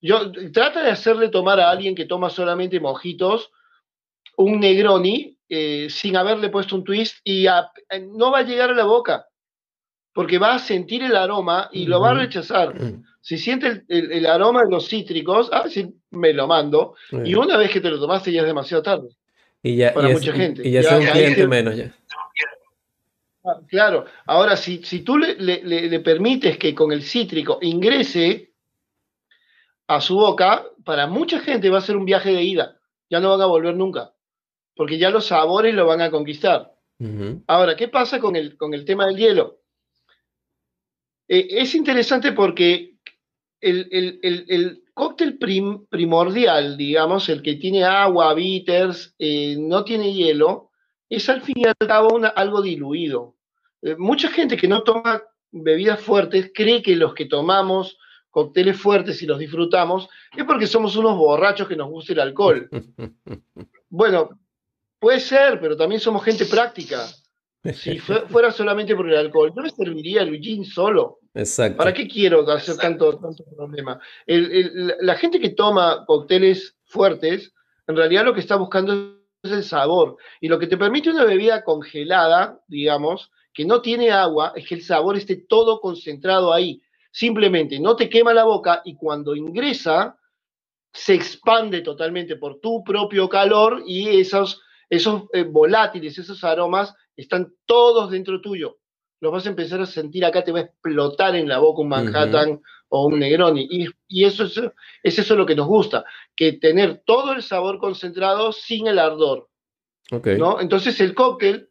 [0.00, 3.50] Yo, trata de hacerle tomar a alguien que toma solamente mojitos
[4.36, 7.46] un Negroni eh, sin haberle puesto un twist y
[8.12, 9.26] no va a llegar a la boca
[10.12, 12.74] porque va a sentir el aroma y lo va a rechazar.
[12.74, 13.04] Mm.
[13.20, 16.94] Si siente el, aroma de los cítricos, ah, sí, me lo mando.
[17.24, 19.08] Y una vez que te lo tomaste ya es demasiado tarde.
[19.62, 20.66] Y ya, para mucha gente.
[20.66, 21.94] Y ya, es un cliente menos ya.
[23.44, 28.52] Ah, claro, ahora si, si tú le, le, permites que con el cítrico ingrese
[29.86, 32.80] a su boca, para mucha gente va a ser un viaje de ida.
[33.08, 34.12] Ya no van a volver nunca,
[34.74, 36.74] porque ya los sabores lo van a conquistar.
[37.46, 39.60] Ahora, ¿qué pasa con el, con el tema del hielo?
[41.28, 42.96] Eh, es interesante porque
[43.60, 50.67] el, cóctel primordial, digamos, el que tiene agua, bitters, eh, no tiene hielo,
[51.08, 53.34] es al fin y al cabo algo diluido.
[53.82, 57.98] Eh, mucha gente que no toma bebidas fuertes cree que los que tomamos
[58.30, 62.68] cócteles fuertes y los disfrutamos es porque somos unos borrachos que nos gusta el alcohol.
[63.90, 64.38] Bueno,
[64.98, 67.06] puede ser, pero también somos gente práctica.
[67.72, 71.20] Si fuera solamente por el alcohol, no me serviría el gin solo.
[71.32, 71.78] Exacto.
[71.78, 73.98] ¿Para qué quiero hacer tanto, tanto problema?
[74.26, 77.54] la gente que toma cócteles fuertes,
[77.86, 80.16] en realidad lo que está buscando es el sabor.
[80.40, 84.76] Y lo que te permite una bebida congelada, digamos, que no tiene agua, es que
[84.76, 86.82] el sabor esté todo concentrado ahí.
[87.10, 90.16] Simplemente no te quema la boca y cuando ingresa,
[90.92, 97.54] se expande totalmente por tu propio calor y esos, esos eh, volátiles, esos aromas están
[97.66, 98.78] todos dentro tuyo.
[99.20, 101.88] Los vas a empezar a sentir acá, te va a explotar en la boca un
[101.88, 103.66] Manhattan o un Negroni.
[104.08, 104.60] Y, eso es,
[105.02, 106.04] es, eso lo que nos gusta,
[106.38, 109.48] que tener todo el sabor concentrado sin el ardor.
[110.38, 110.60] ¿no?
[110.60, 111.68] Entonces el cóctel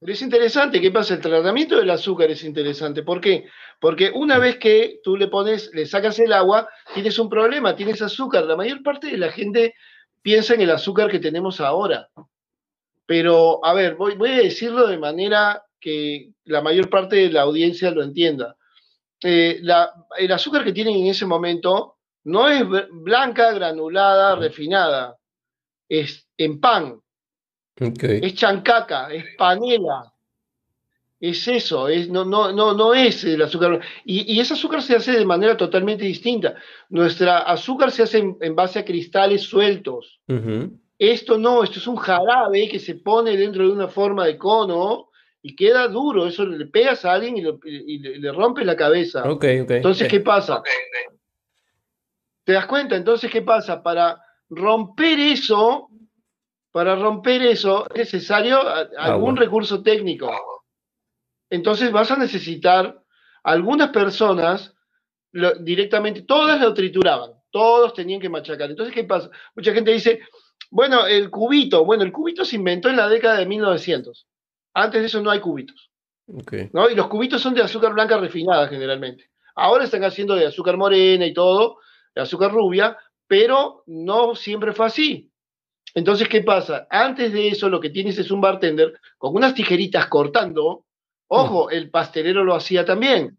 [0.00, 0.80] es interesante.
[0.80, 1.14] ¿Qué pasa?
[1.14, 3.04] El tratamiento del azúcar es interesante.
[3.04, 3.44] ¿Por qué?
[3.78, 8.02] Porque una vez que tú le pones, le sacas el agua, tienes un problema, tienes
[8.02, 8.42] azúcar.
[8.42, 9.74] La mayor parte de la gente
[10.20, 12.08] piensa en el azúcar que tenemos ahora
[13.06, 17.42] Pero, a ver, voy, voy a decirlo de manera que la mayor parte de la
[17.42, 18.56] audiencia lo entienda.
[19.22, 19.62] Eh,
[20.18, 21.97] el azúcar que tienen en ese momento
[22.28, 25.16] no es blanca, granulada, refinada,
[25.88, 27.00] es en pan,
[27.74, 30.12] es chancaca, es panela,
[31.18, 33.80] es eso, es, no, no, no, no es el azúcar.
[34.04, 36.56] Y, ese azúcar se hace de manera totalmente distinta.
[36.90, 40.20] Nuestra azúcar se hace en, base a cristales sueltos.
[40.98, 45.08] Esto no, esto es un jarabe que se pone dentro de una forma de cono
[45.40, 46.26] y queda duro.
[46.26, 49.22] Eso le pegas a alguien y, le, rompes la cabeza.
[49.76, 50.62] Entonces, ¿qué pasa?
[52.48, 52.96] ¿Te das cuenta?
[52.96, 53.82] Entonces, ¿qué pasa?
[53.82, 55.90] Para romper eso,
[56.72, 58.58] para romper eso es necesario
[58.96, 60.32] algún recurso técnico.
[61.50, 63.02] Entonces vas a necesitar
[63.42, 64.74] algunas personas
[65.60, 68.70] directamente, todas lo trituraban, todos tenían que machacar.
[68.70, 69.28] Entonces, ¿qué pasa?
[69.54, 70.22] Mucha gente dice,
[70.70, 74.26] bueno, el cubito, bueno, el cubito se inventó en la década de 1900.
[74.72, 75.90] Antes de eso no hay cubitos.
[76.72, 76.88] ¿no?
[76.88, 79.28] Y los cubitos son de azúcar blanca refinada generalmente.
[79.54, 81.80] Ahora están haciendo de azúcar morena y todo,
[82.20, 85.30] azúcar rubia, pero no siempre fue así.
[85.94, 86.86] Entonces, ¿qué pasa?
[86.90, 90.84] Antes de eso, lo que tienes es un bartender con unas tijeritas cortando.
[91.28, 91.72] Ojo, mm.
[91.72, 93.38] el pastelero lo hacía también.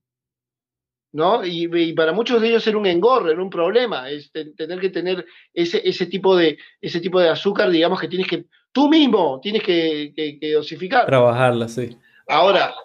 [1.11, 1.43] ¿No?
[1.43, 5.25] Y, para muchos de ellos era un engorro, era un problema, es tener que tener
[5.51, 9.63] ese, ese, tipo de, ese tipo de azúcar, digamos, que tienes que, tú mismo tienes
[9.63, 11.07] que, que dosificar.
[11.07, 11.97] Trabajarla, sí.
[12.27, 12.75] Ahora,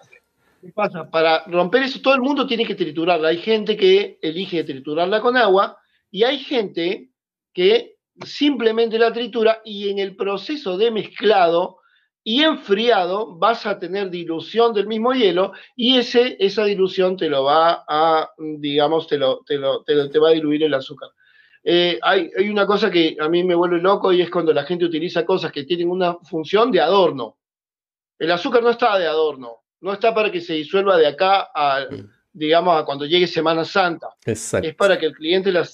[0.59, 1.07] ¿qué pasa?
[1.11, 3.27] Para romper eso, todo el mundo tiene que triturarla.
[3.27, 5.77] Hay gente que elige triturarla con agua
[6.15, 7.09] y hay gente
[7.53, 11.79] que simplemente la tritura y en el proceso de mezclado
[12.23, 17.43] y enfriado vas a tener dilución del mismo hielo y ese, esa dilución te lo
[17.43, 21.09] va a, digamos, te, lo, te, lo, te, va a diluir el azúcar.
[21.65, 24.63] Eh, hay, hay, una cosa que a mí me vuelve loco y es cuando la
[24.63, 27.39] gente utiliza cosas que tienen una función de adorno.
[28.17, 31.87] El azúcar no está de adorno, no está para que se disuelva de acá a,
[31.91, 34.09] mm digamos, a cuando llegue Semana Santa.
[34.67, 35.65] Es para que el cliente la,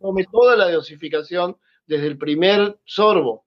[0.00, 3.44] tome toda la dosificación desde el primer sorbo.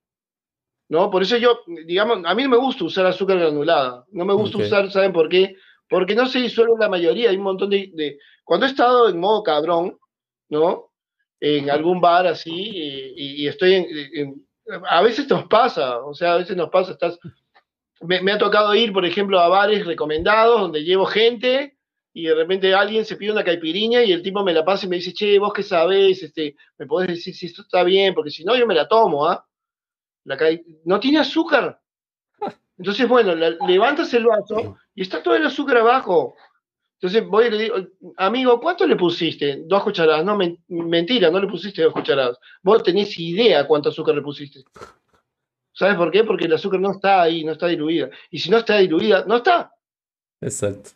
[0.88, 1.10] ¿No?
[1.10, 4.04] Por eso yo, digamos, a mí no me gusta usar azúcar granulada.
[4.12, 5.56] No me gusta usar, ¿saben por qué?
[5.88, 7.30] Porque no se disuelve la mayoría.
[7.30, 9.98] Hay un montón de, Cuando he estado en modo cabrón,
[10.48, 10.92] ¿no?
[11.40, 14.46] En algún bar así, y, estoy en,
[14.88, 17.18] A veces nos pasa, o sea, a veces nos pasa, estás.
[18.00, 21.74] Me, me ha tocado ir, por ejemplo, a bares recomendados donde llevo gente
[22.16, 24.88] y de repente alguien se pide una caipiriña y el tipo me la pasa y
[24.88, 28.30] me dice, che, vos qué sabés, este, me podés decir si esto está bien, porque
[28.30, 29.44] si no yo me la tomo, ¿ah?
[30.22, 30.38] La
[30.84, 31.80] no tiene azúcar.
[32.78, 36.36] Entonces, bueno, levantas el vaso y está todo el azúcar abajo.
[37.00, 37.76] Entonces voy y le digo,
[38.16, 39.64] amigo, ¿cuánto le pusiste?
[39.66, 40.24] Dos cucharadas.
[40.24, 42.38] No, mentira, no le pusiste dos cucharadas.
[42.62, 44.60] Vos tenés idea cuánto azúcar le pusiste.
[45.72, 46.22] ¿Sabes por qué?
[46.22, 48.08] Porque el azúcar no está ahí, no está diluida.
[48.30, 49.72] Y si no está diluida, no está.
[50.40, 50.90] Exacto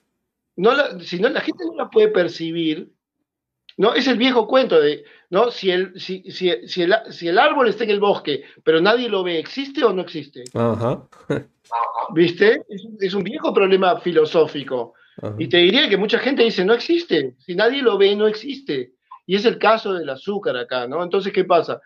[0.58, 2.92] no si no, la gente no la puede percibir,
[3.76, 3.94] ¿no?
[3.94, 5.52] Es el viejo cuento de, ¿no?
[5.52, 9.08] Si el, si, si, si, el, si el árbol está en el bosque, pero nadie
[9.08, 10.42] lo ve, ¿existe o no existe?
[10.54, 11.08] Ajá.
[12.12, 12.64] ¿Viste?
[13.00, 14.94] Es, un viejo problema filosófico.
[15.38, 17.34] Y te diría que mucha gente dice, no existe.
[17.38, 18.94] Si nadie lo ve, no existe.
[19.26, 21.02] Y es el caso del azúcar acá, ¿no?
[21.02, 21.80] Entonces, ¿qué pasa?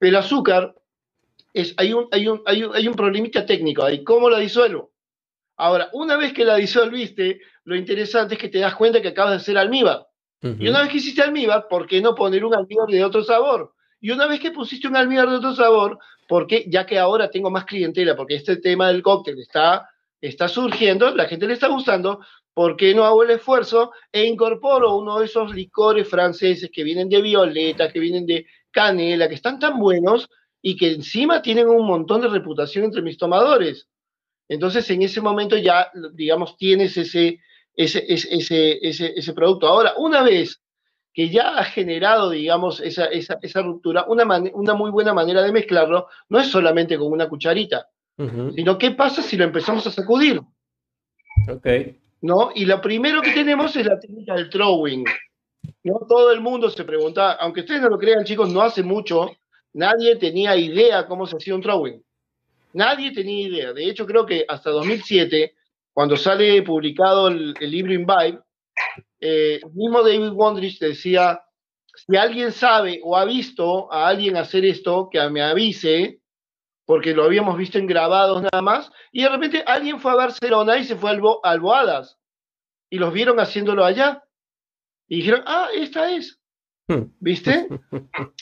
[0.00, 0.74] El azúcar,
[1.52, 4.04] es, hay, un, hay, un, hay, un, hay un problemita técnico ahí.
[4.04, 4.93] ¿Cómo la disuelvo?
[5.56, 9.32] Ahora, una vez que la disolviste, lo interesante es que te das cuenta que acabas
[9.32, 10.06] de hacer almíbar.
[10.58, 13.72] Y una vez que hiciste almíbar, ¿por qué no poner un almíbar de otro sabor?
[13.98, 17.50] Y una vez que pusiste un almíbar de otro sabor, porque ya que ahora tengo
[17.50, 19.88] más clientela, porque este tema del cóctel está,
[20.20, 22.20] está surgiendo, la gente le está gustando,
[22.52, 27.08] ¿por qué no hago el esfuerzo e incorporo uno de esos licores franceses que vienen
[27.08, 30.28] de violeta, que vienen de canela, que están tan buenos
[30.60, 33.88] y que encima tienen un montón de reputación entre mis tomadores?
[34.48, 37.40] Entonces, en ese momento ya, digamos, tienes ese,
[37.74, 39.66] ese, ese, ese, ese producto.
[39.66, 40.60] Ahora, una vez
[41.14, 45.52] que ya ha generado, digamos, esa, esa, esa ruptura, una, una muy buena manera de
[45.52, 47.88] mezclarlo no es solamente con una cucharita,
[48.54, 50.40] sino qué pasa si lo empezamos a sacudir.
[51.48, 51.66] Ok.
[52.20, 52.50] ¿No?
[52.54, 55.04] Y lo primero que tenemos es la técnica del throwing.
[55.84, 56.00] ¿no?
[56.08, 59.30] Todo el mundo se pregunta, aunque ustedes no lo crean, chicos, no hace mucho,
[59.72, 62.02] nadie tenía idea cómo se hacía un throwing.
[62.74, 63.72] Nadie tenía idea.
[63.72, 65.54] De hecho, creo que hasta 2007,
[65.92, 68.40] cuando sale publicado el, libro Imbibe,
[69.20, 71.40] eh, mismo David Wondrich decía,
[71.94, 76.20] si alguien sabe o ha visto a alguien hacer esto, que me avise,
[76.84, 80.76] porque lo habíamos visto en grabados nada más, y de repente alguien fue a Barcelona
[80.76, 82.18] y se fue al Alboadas,
[82.90, 84.24] y los vieron haciéndolo allá,
[85.06, 86.40] y dijeron, ah, esta es.
[87.18, 87.66] ¿Viste?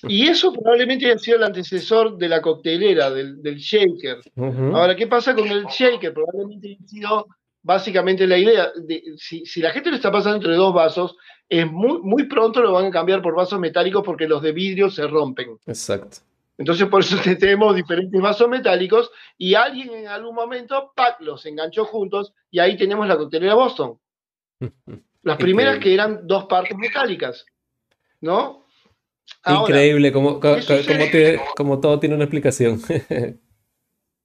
[0.09, 4.19] Y eso probablemente haya sido el antecesor de la coctelera, del, shaker.
[4.37, 6.13] Ahora, ¿qué pasa con el shaker?
[6.13, 7.27] Probablemente haya sido
[7.63, 8.71] básicamente la idea.
[8.77, 11.17] De, si, la gente lo está pasando entre dos vasos,
[11.49, 14.91] es muy, muy pronto lo van a cambiar por vasos metálicos porque los de vidrio
[14.91, 15.59] se rompen.
[15.67, 16.19] Exacto.
[16.59, 21.85] Entonces, por eso tenemos diferentes vasos metálicos y alguien en algún momento, ¡pac!, los enganchó
[21.85, 23.99] juntos y ahí tenemos la coctelera Boston.
[25.25, 27.47] Las primeras que eran dos partes metálicas.
[28.23, 28.65] ¿No?
[29.47, 30.41] Increíble, como,
[31.57, 32.81] como, todo tiene una explicación.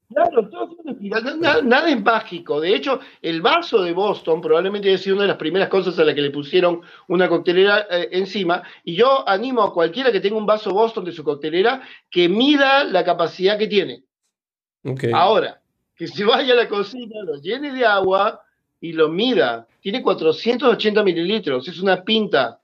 [0.09, 1.41] Claro, todo tiene una explicación.
[1.41, 2.61] Nada, es mágico.
[2.61, 6.05] De hecho, el vaso de Boston probablemente haya sido una de las primeras cosas a
[6.05, 8.63] la que le pusieron una coctelera eh, encima.
[8.85, 12.85] Y yo animo a cualquiera que tenga un vaso Boston de su coctelera que mida
[12.85, 14.05] la capacidad que tiene.
[15.13, 15.61] Ahora,
[15.93, 18.41] que se vaya a la cocina, lo llene de agua
[18.79, 19.67] y lo mida.
[19.81, 22.61] Tiene 480 mililitros, es una pinta.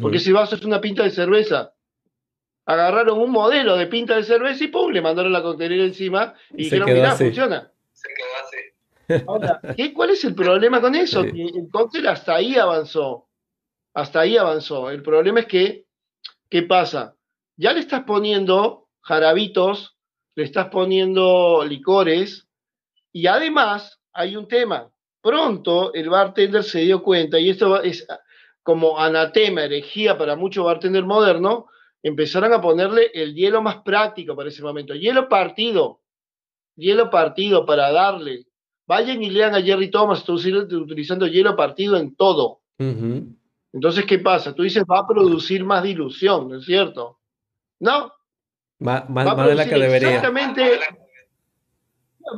[0.00, 1.72] Porque ese vaso es una pinta de cerveza.
[2.66, 6.64] Agarraron un modelo de pinta de cerveza y pum, le mandaron la coctelera encima y
[6.64, 7.70] dijeron, mirá, funciona.
[7.92, 9.24] Se quedó así.
[9.26, 9.60] Ahora,
[9.94, 11.20] ¿cuál es el problema con eso?
[11.20, 13.28] el cóctel hasta ahí avanzó.
[13.92, 14.90] Hasta ahí avanzó.
[14.90, 15.84] El problema es que,
[16.48, 17.14] ¿qué pasa?
[17.56, 19.96] Ya le estás poniendo jarabitos,
[20.34, 22.48] le estás poniendo licores
[23.12, 24.90] y además hay un tema.
[25.20, 28.06] Pronto el bartender se dio cuenta, y esto es
[28.64, 31.66] como anatema, herejía para muchos bartender moderno,
[32.02, 34.94] empezaron a ponerle el hielo más práctico para ese momento.
[34.94, 36.00] Hielo partido,
[36.74, 38.46] hielo partido para darle.
[38.86, 42.62] Vayan y lean a Jerry Thomas, utilizando hielo partido en todo.
[42.78, 44.54] Entonces, ¿qué pasa?
[44.54, 47.20] Tú dices, va a producir más dilución, ¿no es cierto?
[47.80, 48.12] No.
[48.78, 50.16] Más, de la que debería.
[50.16, 50.80] Exactamente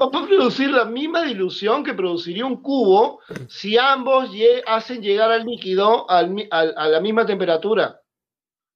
[0.01, 4.31] va a producir la misma dilución que produciría un cubo si ambos
[4.67, 8.01] hacen llegar al líquido a la misma temperatura.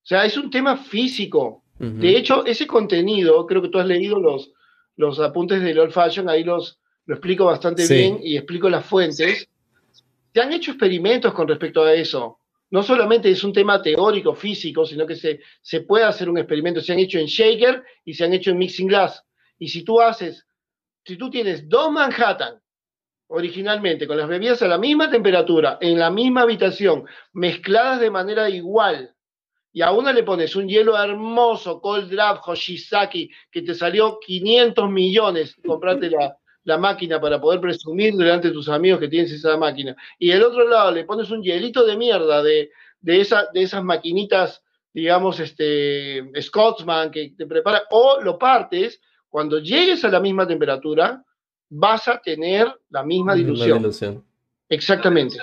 [0.03, 1.65] O sea, es un tema físico.
[1.79, 4.53] De hecho, ese contenido, creo que tú has leído los,
[4.97, 9.49] los apuntes del Old Fashion, ahí los, lo explico bastante bien y explico las fuentes.
[10.33, 12.39] Se han hecho experimentos con respecto a eso.
[12.71, 16.81] No solamente es un tema teórico, físico, sino que se, se puede hacer un experimento.
[16.81, 19.25] Se han hecho en shaker y se han hecho en mixing glass.
[19.59, 20.47] Y si tú haces
[21.05, 22.61] si tú tienes dos Manhattan
[23.31, 28.51] originalmente con las bebidas a la misma temperatura, en la misma habitación, mezcladas de manera
[28.51, 29.15] igual,
[29.73, 34.91] y a una le pones un hielo hermoso, Cold Draft, Hoshizaki, que te salió 500
[34.91, 39.57] millones, comprate la, la máquina para poder presumir delante de tus amigos que tienes esa
[39.57, 43.63] máquina, y del otro lado le pones un hielito de mierda de, de, esa, de
[43.63, 49.01] esas maquinitas, digamos, este, Scotsman que te prepara, o lo partes
[49.31, 51.25] cuando llegues a la misma temperatura,
[51.71, 54.25] vas a tener la misma dilución.
[54.69, 55.39] Exactamente.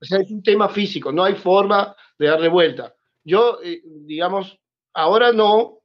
[0.00, 2.94] O sea, es un tema físico, no hay forma de darle vuelta.
[3.22, 4.58] Yo, eh, digamos,
[4.94, 5.78] ahora no,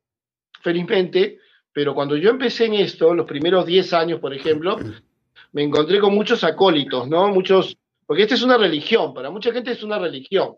[0.61, 1.39] felizmente,
[1.71, 4.77] pero cuando yo empecé en esto, los primeros 10 años, por ejemplo,
[5.51, 7.27] me encontré con muchos acólitos, ¿no?
[7.27, 10.55] Muchos, porque esta es una religión, para mucha gente es una religión.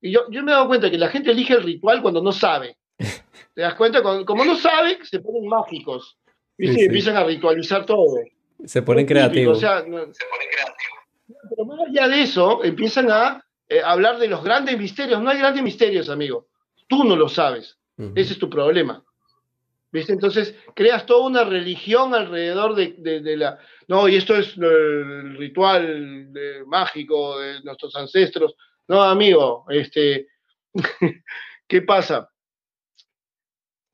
[0.00, 2.32] Y yo, yo me he dado cuenta que la gente elige el ritual cuando no
[2.32, 2.76] sabe.
[3.54, 4.02] ¿Te das cuenta?
[4.02, 6.18] como no sabe, se ponen mágicos.
[6.58, 8.16] Y empiezan a ritualizar todo.
[8.64, 9.60] Se ponen creativos.
[9.60, 10.94] se ponen creativos.
[11.50, 15.20] Pero más allá de eso, empiezan a eh, hablar de los grandes misterios.
[15.20, 16.48] No hay grandes misterios, amigo.
[16.86, 17.78] Tú no lo sabes.
[18.16, 19.04] Ese es tu problema.
[19.92, 20.12] ¿Viste?
[20.12, 23.58] Entonces, creas toda una religión alrededor de, la...
[23.86, 26.32] No, y esto es el ritual
[26.66, 28.54] mágico de nuestros ancestros.
[28.88, 30.26] No, amigo, este...
[31.68, 32.30] ¿qué pasa?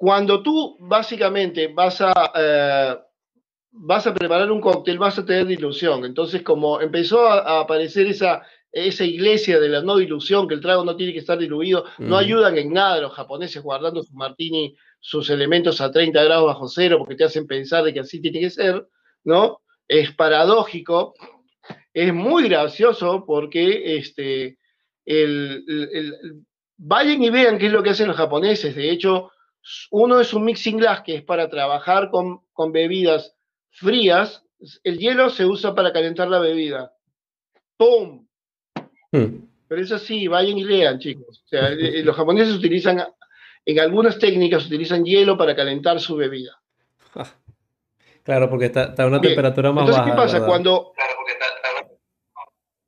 [0.00, 2.98] Cuando tú básicamente vas a, eh,
[3.70, 6.06] vas a preparar un cóctel, vas a tener dilución.
[6.06, 10.86] Entonces, como empezó a, aparecer esa, esa iglesia de la no dilución, que el trago
[10.86, 15.28] no tiene que estar diluido, no ayudan en nada los japoneses guardando su martini, sus
[15.28, 18.48] elementos a 30 grados bajo cero, porque te hacen pensar de que así tiene que
[18.48, 18.88] ser,
[19.24, 19.60] ¿no?
[19.86, 21.12] Es paradójico,
[21.92, 24.56] es muy gracioso porque este,
[26.78, 28.74] vayan y vean qué es lo que hacen los japoneses.
[28.74, 29.30] De hecho,
[29.90, 32.42] uno es un mixing glass, que es para trabajar con,
[32.72, 33.34] bebidas
[33.70, 34.44] frías.
[34.84, 36.94] El hielo se usa para calentar la bebida.
[37.76, 38.26] ¡Pum!
[39.12, 39.48] Hmm.
[39.68, 41.44] Pero eso sí, vayan y lean, chicos.
[41.52, 43.02] Eh, eh, los japoneses utilizan,
[43.64, 46.60] en algunas técnicas, utilizan hielo para calentar su bebida.
[48.22, 50.10] Claro, porque está, a una temperatura más baja.
[50.10, 50.46] Entonces, ¿qué pasa?
[50.46, 50.92] Cuando.
[50.94, 51.46] Claro, porque está,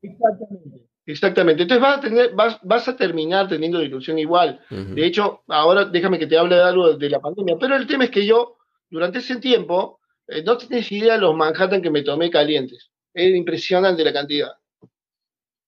[0.02, 0.81] Exactamente.
[1.12, 1.62] Exactamente.
[1.62, 4.60] Entonces vas a, tener, vas, vas a terminar teniendo dilución igual.
[4.70, 7.56] De hecho, ahora déjame que te hable de algo de la pandemia.
[7.60, 8.56] Pero el tema es que yo,
[8.88, 12.90] durante ese tiempo, eh, no tienes idea de los Manhattan que me tomé calientes.
[13.12, 14.52] Es impresionante la cantidad.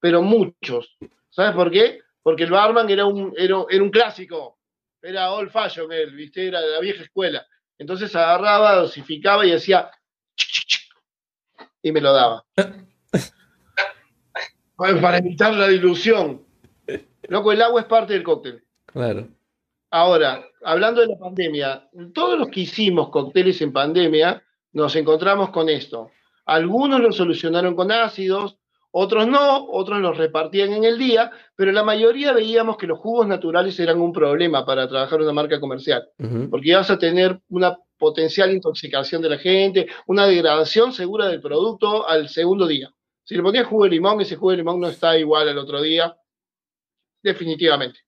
[0.01, 0.97] Pero muchos.
[1.31, 2.05] ¿Sabes por qué?
[2.25, 4.59] porque el barman era un, era, un clásico,
[5.01, 6.49] era old fashion él, ¿viste?
[6.49, 7.47] Era de la vieja escuela.
[7.79, 9.91] Entonces agarraba, dosificaba y hacía
[11.83, 12.45] y me lo daba.
[14.77, 16.43] Para evitar la dilución.
[17.29, 18.63] Loco, el agua es parte del cóctel.
[18.87, 19.29] Claro.
[19.91, 25.69] Ahora, hablando de la pandemia, todos los que hicimos cócteles en pandemia nos encontramos con
[25.69, 26.11] esto.
[26.47, 28.59] Algunos lo solucionaron con ácidos,
[28.91, 33.27] otros no, otros los repartían en el día, pero la mayoría veíamos que los jugos
[33.27, 36.09] naturales eran un problema para trabajar una marca comercial,
[36.51, 42.07] porque ibas a tener una potencial intoxicación de la gente, una degradación segura del producto
[42.07, 42.93] al segundo día.
[43.25, 45.81] Si le ponías jugo de limón, ese jugo de limón no está igual al otro
[45.81, 46.17] día,
[47.23, 48.01] definitivamente.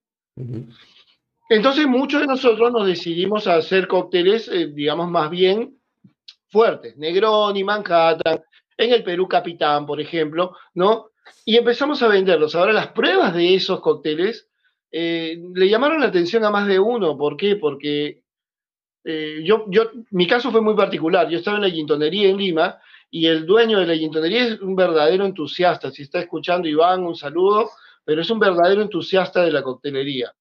[1.48, 5.78] Entonces muchos de nosotros nos decidimos a hacer cócteles, eh, digamos, más bien
[6.48, 8.42] fuertes, Negroni, Manhattan,
[8.76, 11.10] en el Perú Capitán, por ejemplo, ¿no?
[11.44, 12.54] Y empezamos a venderlos.
[12.54, 14.48] Ahora las pruebas de esos cócteles
[14.92, 17.16] eh, le llamaron la atención a más de uno.
[17.16, 17.56] ¿Por qué?
[17.56, 18.22] Porque
[19.04, 21.28] eh, yo, yo, mi caso fue muy particular.
[21.28, 22.78] Yo estaba en la gintonería en Lima
[23.10, 25.90] y el dueño de la gintonería es un verdadero entusiasta.
[25.90, 27.70] Si está escuchando Iván, un saludo,
[28.04, 30.32] pero es un verdadero entusiasta de la coctelería,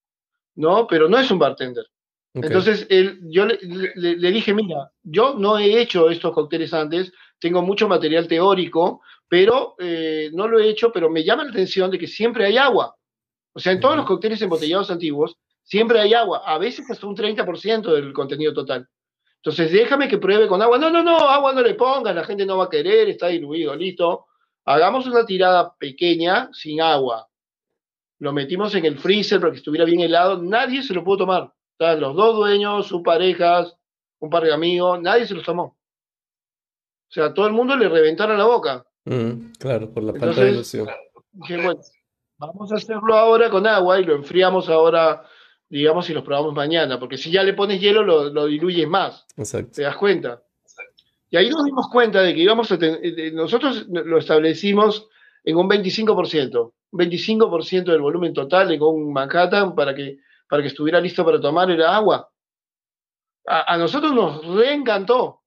[0.56, 0.88] ¿no?
[0.88, 1.86] Pero no es un bartender.
[2.34, 3.58] Entonces, él, yo le,
[3.96, 9.76] le, dije, mira, yo no he hecho estos cócteles antes, tengo mucho material teórico, pero
[9.80, 12.94] eh, no lo he hecho, pero me llama la atención de que siempre hay agua.
[13.54, 17.16] O sea, en todos los cócteles embotellados antiguos, siempre hay agua, a veces hasta un
[17.16, 18.86] 30% del contenido total.
[19.46, 20.80] Entonces, déjame que pruebe con agua.
[20.80, 23.76] No, no, no, agua no le pongas, la gente no va a querer, está diluido,
[23.76, 24.26] listo.
[24.66, 27.30] Hagamos una tirada pequeña sin agua.
[28.18, 30.42] Lo metimos en el freezer para que estuviera bien helado.
[30.42, 31.54] Nadie se lo pudo tomar.
[31.78, 33.78] Los dos dueños, sus parejas,
[34.18, 35.64] un par de amigos, nadie se los tomó.
[35.64, 38.84] O sea, todo el mundo le reventaron la boca.
[39.04, 40.88] Mm, claro, por la falta de ilusión.
[41.34, 41.82] Dije, bueno,
[42.40, 45.24] vamos a hacerlo ahora con agua y lo enfriamos ahora,
[45.70, 49.26] digamos, y los probamos mañana, porque si ya le pones hielo lo, lo diluyes más.
[49.38, 49.72] Exacto.
[49.76, 50.42] ¿Te das cuenta?
[51.30, 55.08] Y ahí nos dimos cuenta de que íbamos a tener, eh, nosotros lo establecimos
[55.44, 60.68] en un 25%, un 25% del volumen total de un Manhattan para que, para que
[60.68, 62.30] estuviera listo para tomar era agua.
[63.48, 65.42] A, a nosotros nos reencantó.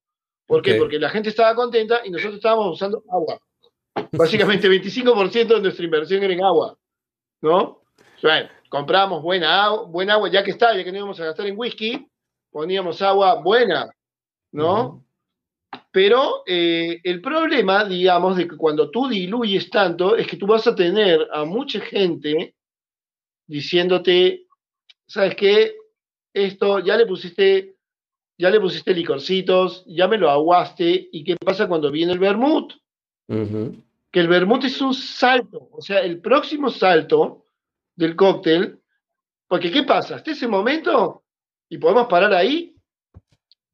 [0.47, 0.75] ¿Por qué?
[0.75, 3.39] Porque la gente estaba contenta y nosotros estábamos usando agua.
[4.13, 6.77] Básicamente 25% de nuestra inversión era en agua.
[7.43, 7.83] ¿No?
[8.23, 11.47] Bueno, compramos buena agua, buena agua, ya que está, ya que no íbamos a gastar
[11.47, 12.07] en whisky,
[12.51, 13.91] poníamos agua buena,
[14.53, 15.05] ¿no?
[15.91, 20.67] Pero eh, el problema, digamos, de que cuando tú diluyes tanto, es que tú vas
[20.67, 22.55] a tener a mucha gente
[23.47, 24.47] diciéndote,
[25.07, 25.75] ¿sabes qué?
[26.33, 27.79] Esto ya le pusiste
[28.39, 32.73] ya le pusiste licorcitos, ya me lo aguaste, ¿y qué pasa cuando viene el vermut?
[33.27, 37.45] Que el vermut es un salto, o sea, el próximo salto
[37.99, 38.81] del cóctel,
[39.49, 40.15] porque ¿qué pasa?
[40.15, 41.25] Hasta ese momento,
[41.69, 42.77] y podemos parar ahí,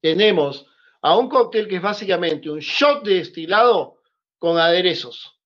[0.00, 0.66] tenemos
[1.02, 3.98] a un cóctel que es básicamente un shot de destilado
[4.38, 5.38] con aderezos.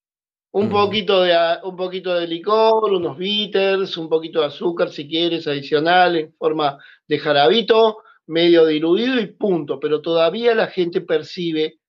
[0.53, 5.47] Un, poquito de, un poquito de licor, unos bitters, un poquito de azúcar si quieres
[5.49, 11.81] adicional en forma de jarabito, medio diluido y punto, pero todavía la gente percibe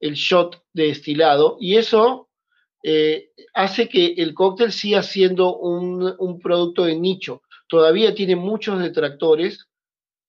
[0.00, 2.28] el shot de destilado y eso
[2.82, 7.42] eh, hace que el cóctel siga siendo un, producto de nicho.
[7.68, 9.68] Todavía tiene muchos detractores,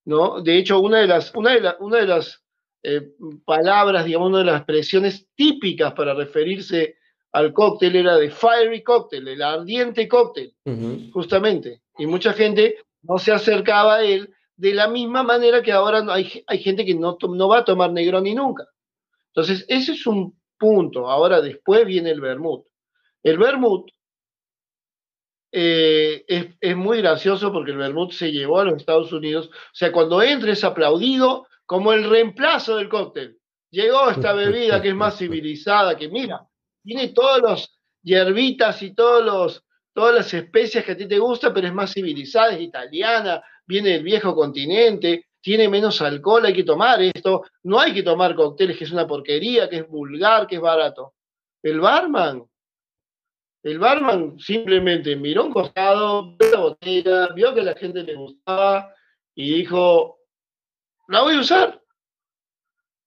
[0.06, 0.42] ¿no?
[0.42, 2.44] De hecho, una de las, una de, una de las
[2.84, 3.10] eh,
[3.46, 6.98] palabras, digamos, una de las expresiones típicas para referirse
[7.32, 10.54] al cóctel era de fiery cocktail, el ardiente cóctel,
[11.12, 11.82] justamente.
[11.98, 16.44] Y mucha gente no se acercaba a él de la misma manera que ahora hay,
[16.46, 18.68] hay gente que no, no va a tomar Negroni nunca.
[19.30, 21.10] Entonces, ese es un punto.
[21.10, 22.66] Ahora, después viene el vermut.
[23.22, 23.90] El vermut
[25.52, 26.24] eh,
[26.62, 29.50] es, muy gracioso porque el vermut se llevó a los Estados Unidos.
[29.52, 33.38] O sea, cuando entra es aplaudido como el reemplazo del cóctel.
[33.70, 36.48] Llegó esta bebida que es más civilizada, que mira,
[36.82, 41.54] tiene todos los hierbitas y todos los, todas las especias que a ti te gustan,
[41.54, 46.64] pero es más civilizada, es italiana, viene del viejo continente, tiene menos alcohol, hay que
[46.64, 50.56] tomar esto, no hay que tomar cócteles, que es una porquería, que es vulgar, que
[50.56, 51.16] es barato.
[51.62, 52.46] El barman,
[53.62, 58.16] el barman simplemente miró un costado, vio la botella, vio que a la gente le
[58.16, 58.96] gustaba
[59.36, 60.20] y dijo,
[61.10, 61.84] la voy a usar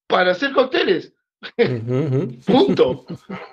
[0.05, 1.11] para hacer cócteles.
[2.45, 3.07] Punto.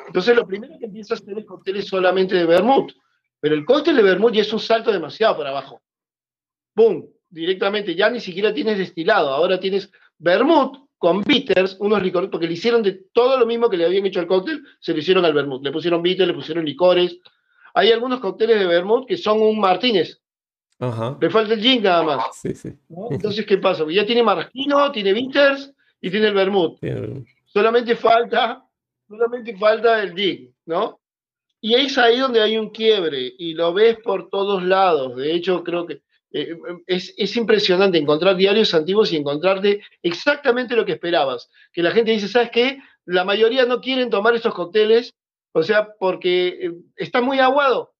[0.09, 2.93] Entonces lo primero que empieza a hacer es cócteles solamente de vermut.
[3.41, 5.81] Pero el cóctel de vermut ya es un salto demasiado para abajo.
[6.75, 7.14] ¡Boom!
[7.35, 12.53] Directamente, ya ni siquiera tienes destilado, ahora tienes vermut con bitters, unos licores, porque le
[12.53, 15.35] hicieron de todo lo mismo que le habían hecho al cóctel, se lo hicieron al
[15.35, 15.65] vermut.
[15.65, 17.19] Le pusieron bitters, le pusieron licores.
[17.75, 20.21] hay algunos cócteles de vermouth que son un Martínez.
[20.79, 21.19] Ajá.
[21.21, 22.25] Le falta el gin nada más.
[22.41, 22.71] Sí, sí.
[22.89, 23.09] ¿no?
[23.11, 23.85] Entonces, ¿qué pasa?
[23.91, 26.79] Ya tiene maraschino, tiene bitters y tiene el vermouth.
[26.81, 27.27] Bien.
[27.47, 28.65] Solamente falta,
[29.09, 31.01] solamente falta el gin, ¿no?
[31.61, 35.17] Y es ahí donde hay un quiebre y lo ves por todos lados.
[35.17, 36.03] De hecho, creo que
[36.35, 36.59] eh,
[36.89, 41.49] es, es impresionante encontrar diarios antiguos y encontrarte exactamente lo que esperabas.
[41.73, 42.79] Que la gente dice, ¿sabes qué?
[43.05, 45.15] La mayoría no quieren tomar estos cócteles,
[45.53, 47.95] o sea, porque eh, está muy aguado.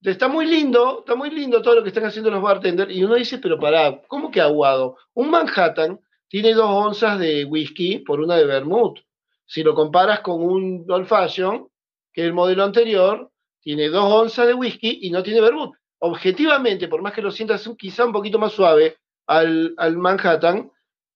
[0.00, 2.94] Está muy lindo, está muy lindo todo lo que están haciendo los bartenders.
[2.94, 4.96] Y uno dice, pero pará, ¿cómo que aguado?
[5.12, 5.98] Un Manhattan
[6.28, 9.00] tiene dos onzas de whisky por una de vermouth.
[9.44, 11.66] Si lo comparas con un Old Fashion,
[12.12, 15.74] que el modelo anterior tiene dos onzas de whisky y no tiene vermouth.
[16.00, 18.96] Objetivamente, por más que lo sientas un- quizá un poquito más suave
[19.26, 20.70] al, al Manhattan,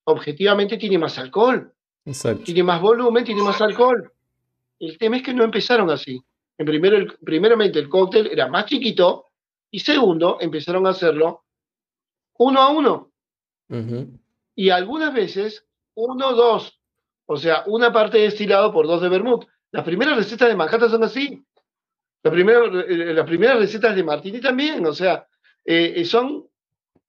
[0.05, 1.73] objetivamente tiene más alcohol,
[2.05, 2.43] Exacto.
[2.45, 4.13] tiene más volumen, tiene más alcohol.
[4.81, 6.21] El tema es que no empezaron así.
[6.59, 9.27] En primero, el- primeramente, el cóctel era más chiquito
[9.71, 11.45] y segundo, empezaron a hacerlo
[12.39, 13.11] uno a uno
[14.57, 15.65] y algunas veces
[15.95, 16.79] uno, dos.
[17.27, 19.47] O sea, una parte de destilado por dos de vermouth.
[19.71, 21.43] Las primeras recetas de Manhattan son así.
[22.23, 24.85] La primera- eh, las primeras recetas de Martini también.
[24.87, 25.27] O sea,
[25.65, 26.47] eh, eh, son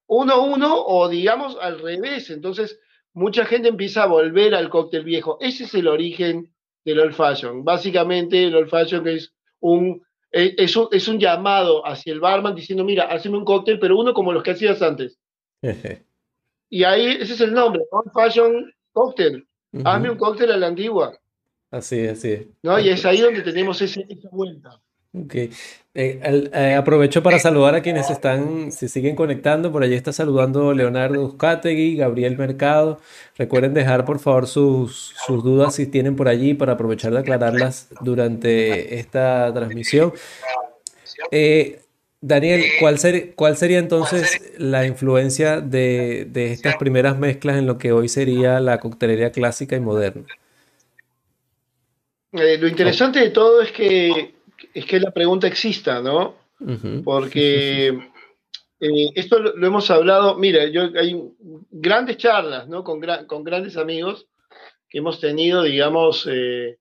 [0.08, 2.30] uno, uno o digamos al revés.
[2.30, 2.80] Entonces,
[3.14, 5.38] mucha gente empieza a volver al cóctel viejo.
[5.40, 6.52] Ese es el origen
[6.86, 7.64] del old fashion.
[7.64, 10.02] Básicamente, el old fashion es un,
[10.32, 13.98] eh, es un, es un llamado hacia el barman diciendo, mira, hazme un cóctel, pero
[13.98, 15.18] uno como los que hacías antes.
[16.70, 18.74] Y ahí, ese es el nombre, Old Fashion.
[18.96, 19.88] Ujú.
[19.88, 21.16] Hazme un cóctel a la antigua,
[21.72, 22.48] Así es, así es.
[22.64, 22.80] ¿no?
[22.80, 24.82] Y es ahí donde tenemos ese- esa vuelta.
[25.16, 25.36] Ok.
[25.36, 25.52] Eh,
[25.96, 29.72] eh, aprovecho para saludar a quienes están, se siguen conectando.
[29.72, 33.00] Por allí está saludando Leonardo Uzcategui, Gabriel Mercado.
[33.38, 37.90] Recuerden dejar por favor sus, sus dudas si tienen por allí para aprovechar de aclararlas
[38.02, 40.14] durante esta transmisión.
[41.30, 41.80] Eh,
[42.22, 47.78] Daniel, ¿cuál ser- cuál sería entonces la influencia de, de estas primeras mezclas en lo
[47.78, 50.24] que hoy sería la coctelería clásica y moderna?
[52.32, 54.34] Eh, lo interesante de todo es que,
[54.74, 56.36] es que la pregunta exista, ¿no?
[57.04, 57.88] Porque
[58.80, 61.22] eh, esto lo, lo hemos hablado, mira, yo hay
[61.72, 62.84] grandes charlas, ¿no?
[62.84, 64.28] Con, gra- con grandes amigos
[64.90, 66.78] que hemos tenido, digamos, eh,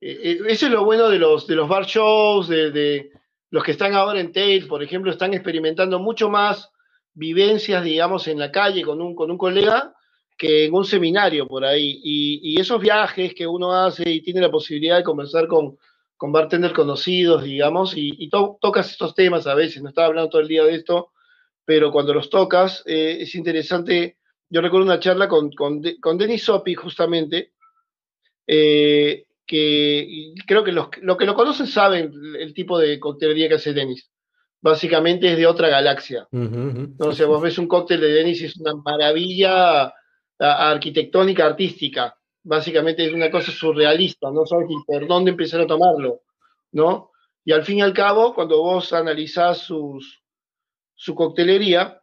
[0.00, 3.10] eh, eh, eso es lo bueno de los, de los bar shows, de, de
[3.50, 6.70] los que están ahora en Tail, por ejemplo, están experimentando mucho más
[7.14, 9.94] vivencias, digamos, en la calle con un, con un colega
[10.36, 12.00] que en un seminario por ahí.
[12.02, 15.78] Y, y esos viajes que uno hace y tiene la posibilidad de conversar con,
[16.16, 20.30] con bartenders conocidos, digamos, y, y to- tocas estos temas a veces, no estaba hablando
[20.30, 21.12] todo el día de esto,
[21.64, 24.16] pero cuando los tocas eh, es interesante.
[24.48, 27.52] Yo recuerdo una charla con, con, De- con Denis Sopi, justamente,
[28.46, 33.54] eh, que creo que los, los que lo conocen saben el, tipo de coctelería que
[33.56, 34.10] hace Denis.
[34.60, 36.26] Básicamente es de otra galaxia.
[37.12, 39.92] Sea, vos ves un cóctel de Denis y es una maravilla
[40.38, 42.15] arquitectónica, artística.
[42.48, 46.20] Básicamente es una cosa surrealista, no sabes ni por dónde empezar a tomarlo,
[46.70, 47.10] ¿no?
[47.44, 50.22] Y al fin y al cabo, cuando vos analizás sus,
[50.94, 52.00] su coctelería,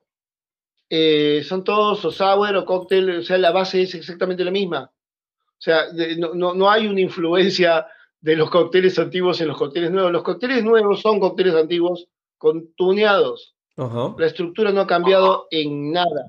[0.89, 4.91] eh, son todos o sour o cóctel, o sea, la base es exactamente la misma.
[4.91, 7.88] O sea, de- no, no, no hay una influencia
[8.20, 10.12] de los cócteles antiguos en los cócteles nuevos.
[10.12, 14.14] Los cócteles nuevos son cócteles antiguos con tuneados Ajá.
[14.18, 16.28] la estructura no ha cambiado en nada.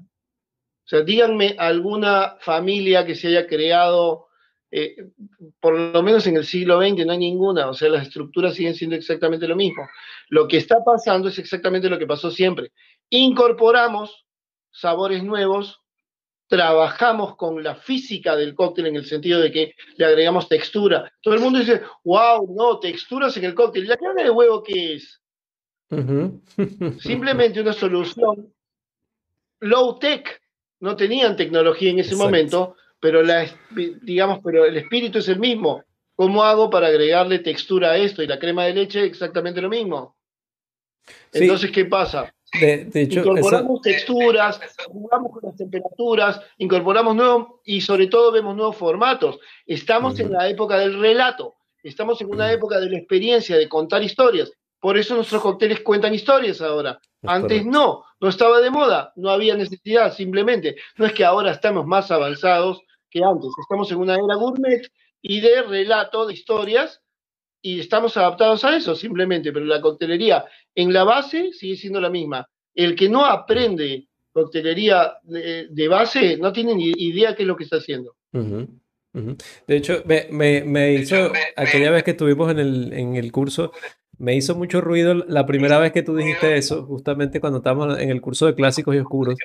[0.84, 4.26] O sea, díganme alguna familia que se haya creado,
[4.70, 4.96] eh,
[5.60, 7.68] por lo menos en el siglo XX, no hay ninguna.
[7.68, 9.88] O sea, las estructuras siguen siendo exactamente lo mismo.
[10.28, 12.72] Lo que está pasando es exactamente lo que pasó siempre.
[13.08, 14.26] Incorporamos
[14.70, 15.80] sabores nuevos,
[16.48, 21.10] trabajamos con la física del cóctel en el sentido de que le agregamos textura.
[21.22, 23.84] Todo el mundo dice, wow, no, texturas en el cóctel.
[23.84, 25.20] ¿Y la carne de huevo qué es?
[27.00, 28.52] Simplemente una solución
[29.60, 30.40] low tech.
[30.80, 32.24] No tenían tecnología en ese Exacto.
[32.24, 33.46] momento, pero la,
[34.02, 35.82] digamos, pero el espíritu es el mismo.
[36.16, 38.22] ¿Cómo hago para agregarle textura a esto?
[38.22, 40.16] Y la crema de leche exactamente lo mismo.
[41.32, 41.42] Sí.
[41.42, 42.32] Entonces, ¿qué pasa?
[42.60, 48.30] De, de hecho, esa- Incorporamos texturas, jugamos con las temperaturas, incorporamos nuevos y sobre todo
[48.30, 49.38] vemos nuevos formatos.
[49.66, 54.02] Estamos en la época del relato, estamos en una época de la experiencia, de contar
[54.04, 54.52] historias.
[54.84, 56.98] Por eso nuestros cócteles cuentan historias ahora.
[57.22, 57.70] Es Antes correcto.
[57.70, 60.76] no, no estaba de moda, no había necesidad, simplemente.
[60.98, 64.82] No es que ahora estamos más avanzados que antes, estamos en una era gourmet
[65.22, 67.00] y de relato de historias
[67.62, 72.10] y estamos adaptados a eso simplemente, pero la coctelería en la base sigue siendo la
[72.10, 72.46] misma.
[72.74, 77.56] El que no aprende coctelería de, de base no tiene ni idea qué es lo
[77.56, 78.16] que está haciendo.
[79.66, 83.72] De hecho, me, me- me hizo, aquella vez que estuvimos en el, en el curso,
[84.18, 88.10] Me hizo mucho ruido la primera vez que tú dijiste eso, justamente cuando estábamos en
[88.10, 89.36] el curso de clásicos y oscuros,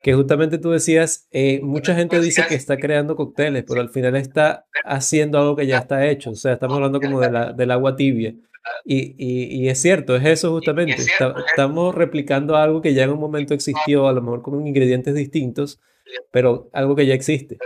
[0.00, 4.16] que justamente tú decías, eh, mucha gente dice que está creando cócteles, pero al final
[4.16, 6.30] está haciendo algo que ya está hecho.
[6.30, 8.34] O sea, estamos hablando como de la, del agua tibia.
[8.84, 10.96] Y, y, y, es cierto, es eso justamente.
[11.46, 15.80] estamos replicando algo que ya en un momento existió, a lo mejor con ingredientes distintos,
[16.30, 17.58] pero algo que ya existe.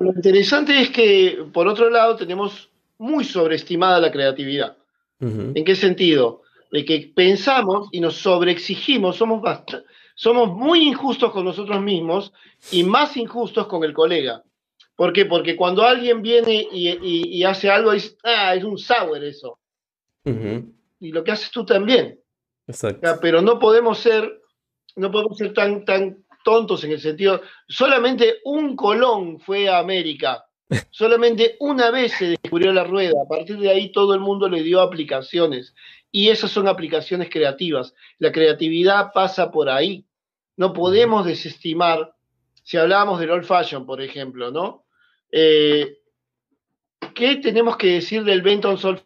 [0.00, 4.76] lo interesante es que, por otro lado, tenemos muy sobreestimada la creatividad.
[5.20, 6.42] ¿En qué sentido?
[6.70, 9.42] De que pensamos y nos sobreexigimos, somos,
[10.14, 12.32] somos muy injustos con nosotros mismos
[12.70, 14.42] y más injustos con el colega.
[14.96, 15.24] ¿Por qué?
[15.24, 19.58] Porque cuando alguien viene y, hace algo, es, ah, es un sour eso.
[21.00, 22.20] Y lo que haces tú también.
[23.20, 24.42] pero no podemos ser,
[24.96, 30.44] no podemos ser tan, tan tontos en el sentido, solamente un Colón fue a América
[30.90, 34.62] Solamente una vez se descubrió la rueda, a partir de ahí todo el mundo le
[34.62, 35.74] dio aplicaciones
[36.10, 37.94] y esas son aplicaciones creativas.
[38.18, 40.06] La creatividad pasa por ahí.
[40.56, 42.14] No podemos desestimar,
[42.62, 44.86] si hablábamos del old fashion, por ejemplo, ¿no?
[45.32, 45.98] Eh,
[47.14, 49.02] ¿Qué tenemos que decir del Benton's old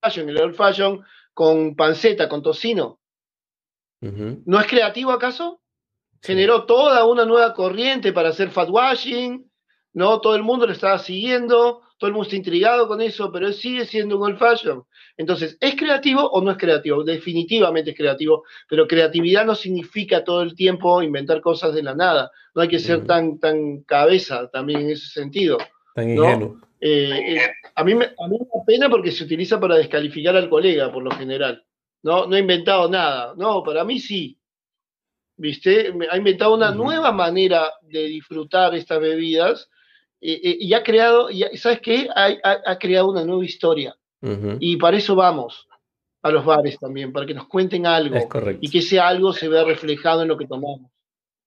[0.00, 3.00] fashion, el old fashion con panceta, con tocino?
[4.00, 5.62] ¿No es creativo acaso?
[6.22, 9.50] Generó toda una nueva corriente para hacer fat washing,
[9.94, 10.20] ¿no?
[10.20, 13.86] Todo el mundo lo estaba siguiendo, todo el mundo está intrigado con eso, pero sigue
[13.86, 14.84] siendo un old fashion.
[15.16, 17.04] Entonces, ¿es creativo o no es creativo?
[17.04, 22.30] Definitivamente es creativo, pero creatividad no significa todo el tiempo inventar cosas de la nada.
[22.54, 25.58] No hay que ser tan, tan cabeza también en ese sentido.
[25.94, 26.58] Tan ingenuo.
[26.80, 30.36] Eh, eh, a, mí me, a mí me da pena porque se utiliza para descalificar
[30.36, 31.64] al colega, por lo general.
[32.02, 33.34] No, no ha inventado nada.
[33.36, 34.36] No, para mí sí.
[35.36, 35.92] ¿Viste?
[36.10, 39.70] Ha inventado una nueva manera de disfrutar estas bebidas
[40.26, 42.08] y, ha creado, ¿sabes qué?
[42.14, 43.94] Ha, creado una nueva historia.
[44.58, 45.68] Y para eso vamos
[46.22, 48.16] a los bares también, para que nos cuenten algo
[48.60, 50.90] y que ese algo se vea reflejado en lo que tomamos.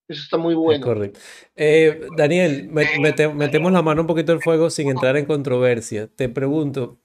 [0.07, 0.85] Eso está muy bueno.
[0.85, 1.19] correcto.
[1.55, 6.07] Eh, Daniel, metemos la mano un poquito el fuego sin entrar en controversia.
[6.15, 6.97] Te pregunto,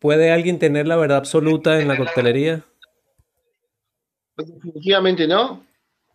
[0.00, 2.64] ¿puede alguien tener la verdad absoluta en la coctelería?
[4.36, 5.64] Definitivamente no.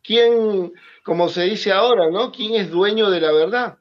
[0.05, 0.71] ¿Quién,
[1.03, 2.31] como se dice ahora, ¿no?
[2.31, 3.77] ¿Quién es dueño de la verdad?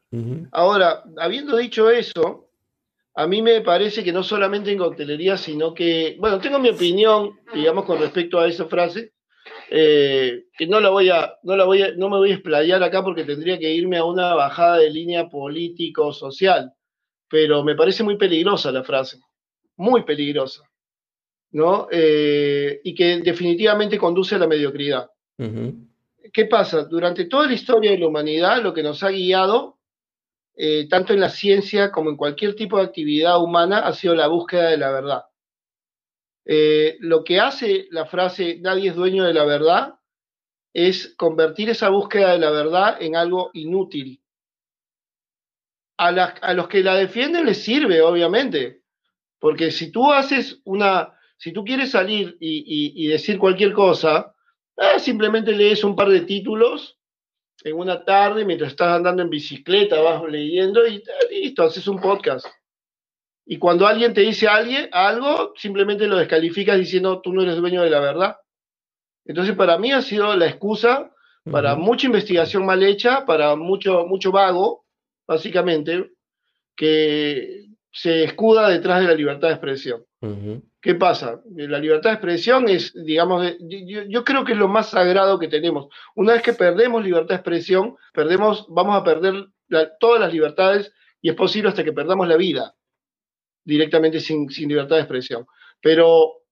[0.52, 2.48] Ahora, habiendo dicho eso,
[3.14, 7.38] a mí me parece que no solamente en coctelería, sino que, bueno, tengo mi opinión,
[7.52, 9.12] digamos, con respecto a esa frase,
[9.70, 12.82] eh, que no la voy a, no la voy a, no me voy a explayar
[12.82, 16.72] acá porque tendría que irme a una bajada de línea político-social,
[17.28, 19.18] pero me parece muy peligrosa la frase,
[19.76, 20.62] muy peligrosa,
[21.50, 21.88] ¿no?
[21.90, 25.10] Eh, y que definitivamente conduce a la mediocridad.
[26.34, 26.82] ¿Qué pasa?
[26.84, 29.78] Durante toda la historia de la humanidad, lo que nos ha guiado,
[30.56, 34.26] eh, tanto en la ciencia como en cualquier tipo de actividad humana, ha sido la
[34.26, 35.24] búsqueda de la verdad.
[36.44, 39.94] Eh, lo que hace la frase nadie es dueño de la verdad
[40.74, 44.20] es convertir esa búsqueda de la verdad en algo inútil.
[45.96, 48.82] A, a los que la defienden les sirve, obviamente,
[49.38, 54.33] porque si tú haces una, si tú quieres salir y decir cualquier cosa,
[54.76, 56.98] Ah, simplemente lees un par de títulos
[57.62, 62.46] en una tarde mientras estás andando en bicicleta, vas leyendo y listo, haces un podcast.
[63.46, 67.82] Y cuando alguien te dice alguien, algo, simplemente lo descalificas diciendo tú no eres dueño
[67.82, 68.36] de la verdad.
[69.24, 71.10] Entonces, para mí ha sido la excusa
[71.50, 74.86] para mucha investigación mal hecha, para mucho, mucho vago,
[75.26, 76.10] básicamente,
[76.74, 80.04] que se escuda detrás de la libertad de expresión.
[80.84, 81.40] ¿Qué pasa?
[81.56, 85.86] La libertad de expresión es, digamos, yo, creo que es lo más sagrado que tenemos.
[86.14, 89.46] Una vez que perdemos libertad de expresión, perdemos, vamos a perder
[89.98, 92.74] todas las libertades y es posible hasta que perdamos la vida
[93.64, 95.46] directamente sin, libertad de expresión.
[95.80, 96.42] Pero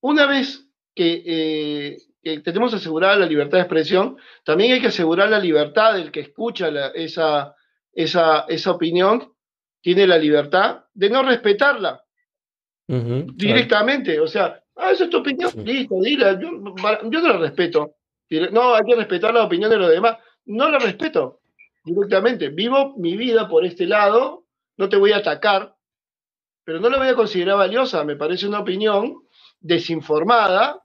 [0.00, 5.38] una vez que, eh, tenemos asegurada la libertad de expresión, también hay que asegurar la
[5.38, 7.54] libertad del que escucha esa,
[7.92, 9.34] esa, esa opinión,
[9.82, 12.02] tiene la libertad de no respetarla
[12.88, 14.18] directamente.
[14.18, 17.94] O sea, ah, esa es tu opinión, listo, dila, yo, no la respeto.
[18.52, 20.18] No, hay que respetar la opinión de los demás.
[20.46, 21.40] No la respeto
[21.84, 22.48] directamente.
[22.48, 24.44] Vivo mi vida por este lado,
[24.76, 25.74] no te voy a atacar,
[26.64, 28.04] pero no la voy a considerar valiosa.
[28.04, 29.22] Me parece una opinión
[29.60, 30.82] desinformada,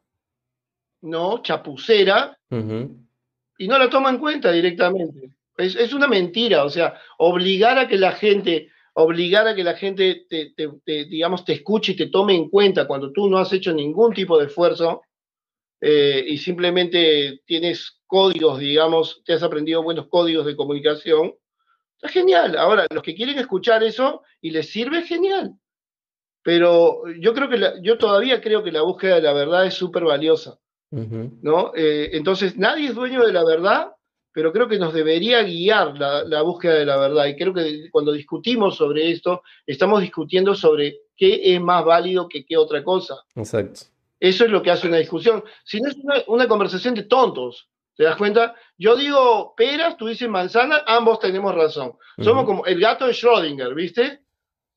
[1.01, 1.41] ¿no?
[1.41, 5.31] Chapucera, y no la toma en cuenta directamente.
[5.57, 9.75] Es, es, una mentira, o sea, obligar a que la gente obligar a que la
[9.75, 10.53] gente te,
[10.85, 14.37] digamos, te escuche y te tome en cuenta cuando tú no has hecho ningún tipo
[14.37, 15.01] de esfuerzo
[15.81, 21.33] eh, y simplemente tienes códigos, digamos, te has aprendido buenos códigos de comunicación,
[21.97, 22.55] está genial.
[22.57, 25.55] Ahora, los que quieren escuchar eso y les sirve, genial.
[26.43, 30.03] pero yo creo que yo todavía creo que la búsqueda de la verdad es súper
[30.03, 30.59] valiosa,
[30.91, 31.71] ¿no?
[31.75, 33.93] Eh, entonces, nadie es dueño de la verdad,
[34.33, 37.27] pero creo que nos debería guiar la, búsqueda de la verdad.
[37.27, 42.43] Y creo que cuando discutimos sobre esto, estamos discutiendo sobre qué es más válido que
[42.43, 43.23] qué otra cosa.
[43.35, 43.81] Exacto.
[44.19, 45.43] Eso es lo que hace una discusión.
[45.63, 48.55] Si no es una, conversación de tontos, ¿te das cuenta?
[48.77, 51.93] Yo digo peras, tú dices manzana, ambos tenemos razón.
[52.19, 54.21] Somos como el gato de Schrödinger, ¿viste?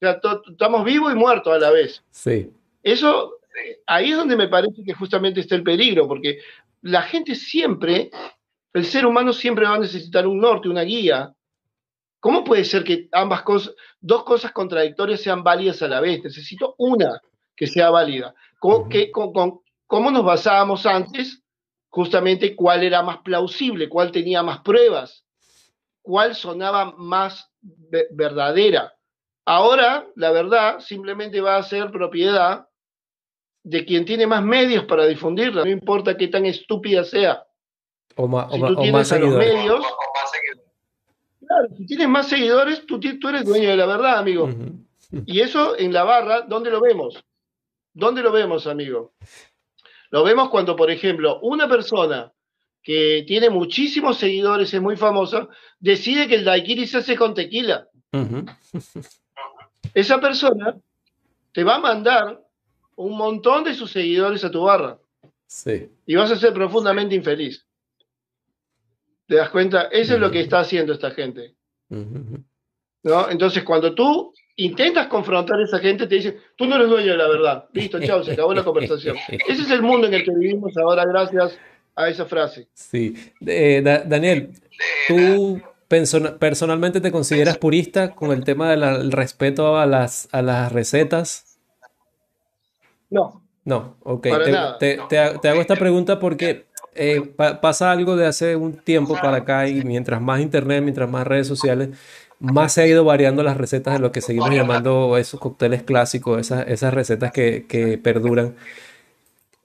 [0.01, 2.03] estamos vivos y muertos a la vez.
[2.11, 2.51] Sí.
[2.83, 3.39] Eso,
[3.87, 6.41] ahí es donde me parece que justamente está el peligro, porque
[6.83, 8.11] la gente siempre,
[8.77, 11.33] el ser humano siempre va a necesitar un norte, una guía.
[12.21, 16.23] ¿Cómo puede ser que ambas cosas, dos cosas contradictorias sean válidas a la vez?
[16.23, 17.21] Necesito una
[17.57, 18.35] que sea válida.
[18.59, 18.89] ¿Cómo,
[19.87, 21.43] ¿Cómo nos basábamos antes?
[21.89, 25.25] Justamente cuál era más plausible, cuál tenía más pruebas,
[26.03, 27.51] cuál sonaba más
[28.11, 28.93] verdadera.
[29.47, 32.67] Ahora, la verdad, simplemente va a ser propiedad
[33.63, 37.43] de quien tiene más medios para difundirla, no importa qué tan estúpida sea.
[38.17, 39.55] O, más, si tú tienes seguidores.
[39.55, 39.85] medios,
[41.47, 42.99] claro, si tienes más seguidores, tú,
[43.29, 44.49] eres dueño de la verdad, amigo.
[45.27, 47.23] Y eso en la barra, ¿dónde lo vemos?
[47.93, 49.13] ¿Dónde lo vemos, amigo?
[50.11, 52.33] Lo vemos cuando, por ejemplo, una persona
[52.83, 55.49] que tiene muchísimos seguidores, es muy famosa,
[55.81, 57.89] decide que el daiquiri se hace con tequila
[59.95, 60.77] esa persona
[61.53, 62.43] te va a mandar
[62.97, 64.99] un montón de sus seguidores a tu barra.
[65.47, 65.91] Sí.
[66.07, 67.66] Y vas a ser profundamente infeliz.
[69.27, 69.89] ¿Te das cuenta?
[69.91, 71.55] Eso es lo que está haciendo esta gente.
[71.89, 73.31] ¿No?
[73.31, 77.19] Entonces, cuando tú intentas confrontar a esa gente, te dicen, tú no eres dueño de
[77.19, 77.65] la verdad.
[77.73, 79.17] Listo, chao, se acabó la conversación.
[79.49, 81.59] Ese es el mundo en el que vivimos ahora gracias
[81.95, 82.69] a esa frase.
[82.75, 83.15] Sí.
[83.47, 84.51] Eh, Daniel,
[85.09, 91.59] tú personalmente te consideras purista con el tema del respeto a las, a las recetas?
[93.11, 93.43] No.
[93.65, 94.29] No, ok.
[94.79, 96.67] Te, te, hago esta pregunta porque
[96.97, 97.23] eh,
[97.61, 101.47] pasa algo de hace un tiempo para acá y mientras más internet, mientras más redes
[101.47, 101.91] sociales,
[102.39, 106.41] más se ha ido variando las recetas de lo que seguimos llamando esos cócteles clásicos,
[106.41, 108.55] esas, esas recetas que, que perduran.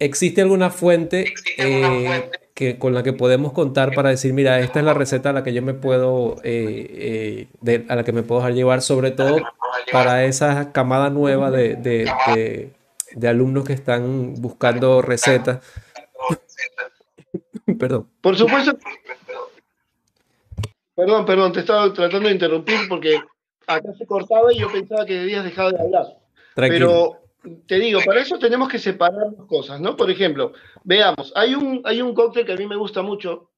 [0.01, 4.85] ¿Existe alguna fuente, eh, que, con la que podemos contar para decir, mira, esta es
[4.85, 8.41] la receta a la que yo me puedo, eh, eh, a la que me puedo
[8.41, 9.37] dejar llevar, sobre todo
[9.91, 12.71] para esa camada nueva de,
[13.21, 15.59] alumnos que están buscando recetas?
[17.79, 18.09] perdón.
[18.21, 18.77] Por supuesto.
[20.95, 23.19] Perdón, perdón, te estaba tratando de interrumpir porque
[23.67, 26.05] acá se cortaba y yo pensaba que debías dejado de hablar.
[26.53, 27.21] Tranquilo
[27.65, 29.95] te digo, para eso tenemos que separar las cosas, ¿no?
[29.95, 30.53] Por ejemplo,
[30.83, 33.49] veamos, hay un, hay un cóctel que a mí me gusta mucho,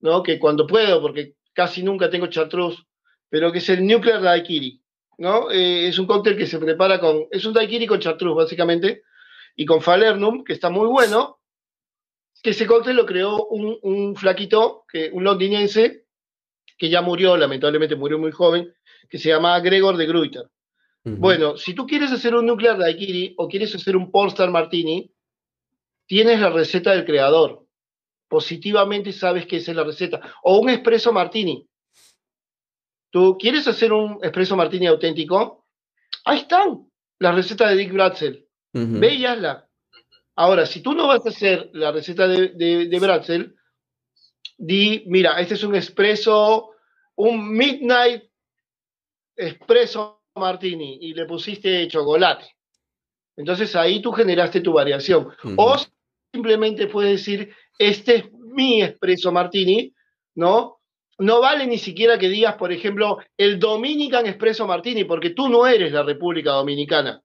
[0.00, 0.22] ¿no?
[0.22, 2.82] Que cuando puedo, porque casi nunca tengo chartreuse,
[3.30, 4.82] pero que es el Nuclear Daiquiri,
[5.18, 5.50] ¿no?
[5.50, 9.02] Eh, es un cóctel que se prepara con, es un daiquiri con chartreuse, básicamente,
[9.56, 11.39] y con falernum, que está muy bueno,
[12.42, 16.04] que ese cóctel lo creó un, un flaquito, que, un londinense,
[16.78, 18.72] que ya murió, lamentablemente murió muy joven,
[19.08, 20.50] que se llama Gregor de Gruyter.
[21.02, 25.10] Bueno, si tú quieres hacer un nuclear daiquiri o quieres hacer un Pornstar Martini,
[26.06, 27.66] tienes la receta del creador.
[28.28, 30.20] Positivamente sabes que esa es la receta.
[30.42, 31.66] O un espresso martini.
[33.10, 35.66] ¿Tú quieres hacer un espresso martini auténtico?
[36.26, 36.86] Ahí están
[37.18, 38.46] las recetas de Dick Bratzel.
[38.72, 39.69] Ve y hazla.
[40.40, 43.54] Ahora, si tú no vas a hacer la receta de, de, de Bratzel,
[44.56, 46.70] di, mira, este es un espresso,
[47.16, 48.22] un midnight
[49.36, 52.56] espresso martini y le pusiste chocolate.
[53.36, 55.28] Entonces ahí tú generaste tu variación.
[55.56, 55.76] O
[56.32, 59.92] simplemente puedes decir, este es mi espresso martini,
[60.36, 60.80] ¿no?
[61.18, 65.66] No vale ni siquiera que digas, por ejemplo, el Dominican Espresso Martini, porque tú no
[65.66, 67.22] eres la República Dominicana.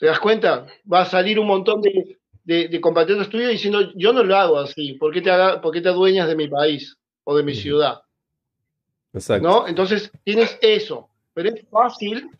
[0.00, 0.66] ¿Te das cuenta?
[0.92, 4.94] Va a salir un montón de, de, compatriotas tuyos diciendo, yo no lo hago así,
[4.94, 8.00] ¿por qué te, haga, por qué te adueñas de mi país o de mi ciudad?
[9.12, 9.46] Exacto.
[9.46, 9.68] ¿No?
[9.68, 12.30] Entonces tienes eso pero es fácil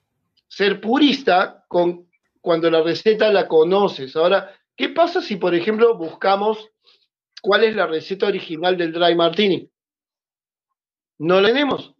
[0.48, 2.08] ser purista con,
[2.40, 4.16] cuando la receta la conoces.
[4.16, 6.68] Ahora, ¿qué pasa si, por ejemplo, buscamos
[7.42, 9.70] cuál es la receta original del Dry Martini?
[11.18, 11.94] No la tenemos.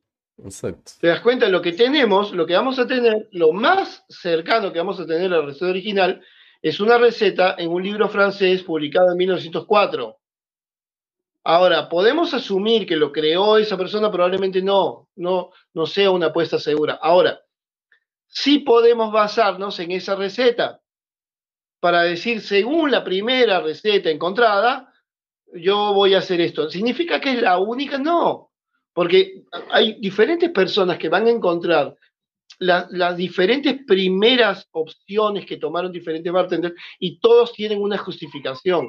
[1.01, 1.49] ¿Te das cuenta?
[1.49, 5.32] Lo que tenemos, lo que vamos a tener, lo más cercano que vamos a tener
[5.32, 6.22] a la receta original,
[6.62, 10.16] es una receta en un libro francés publicado en 1904.
[11.45, 14.11] Ahora, ¿podemos asumir que lo creó esa persona?
[14.11, 16.99] Probablemente no, no, no sea una apuesta segura.
[17.01, 17.41] Ahora,
[18.26, 20.80] sí podemos basarnos en esa receta
[21.80, 24.93] para decir, según la primera receta encontrada,
[25.55, 26.68] yo voy a hacer esto.
[26.68, 27.97] ¿Significa que es la única?
[27.97, 28.49] No,
[28.93, 31.97] porque hay diferentes personas que van a encontrar
[32.59, 38.88] las diferentes primeras opciones que tomaron diferentes bartenders y todos tienen una justificación.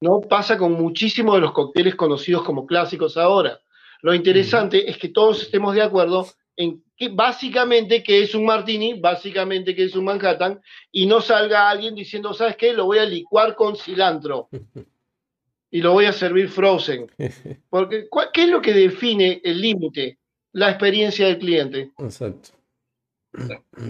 [0.00, 0.20] ¿no?
[0.20, 3.60] Pasa con muchísimos de los cócteles conocidos como clásicos ahora.
[4.02, 6.26] Lo interesante es que todos estemos de acuerdo
[6.56, 11.68] en que básicamente que es un martini, básicamente que es un Manhattan, y no salga
[11.68, 12.72] alguien diciendo, ¿sabes qué?
[12.72, 14.48] Lo voy a licuar con cilantro
[15.76, 17.10] y lo voy a servir frozen.
[17.68, 20.18] Porque, ¿qué es lo que define el límite?
[20.52, 21.92] La experiencia del cliente.
[21.98, 22.48] Exacto.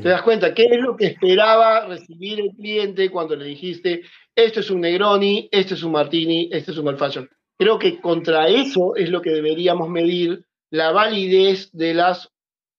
[0.02, 0.52] ¿Te das cuenta?
[0.52, 4.02] ¿Qué es lo que esperaba recibir el cliente cuando le dijiste,
[4.34, 7.30] esto es un Negroni, este es un Martini, este es un Old Fashion?
[7.56, 12.32] Creo que contra eso es lo que deberíamos medir la validez de las,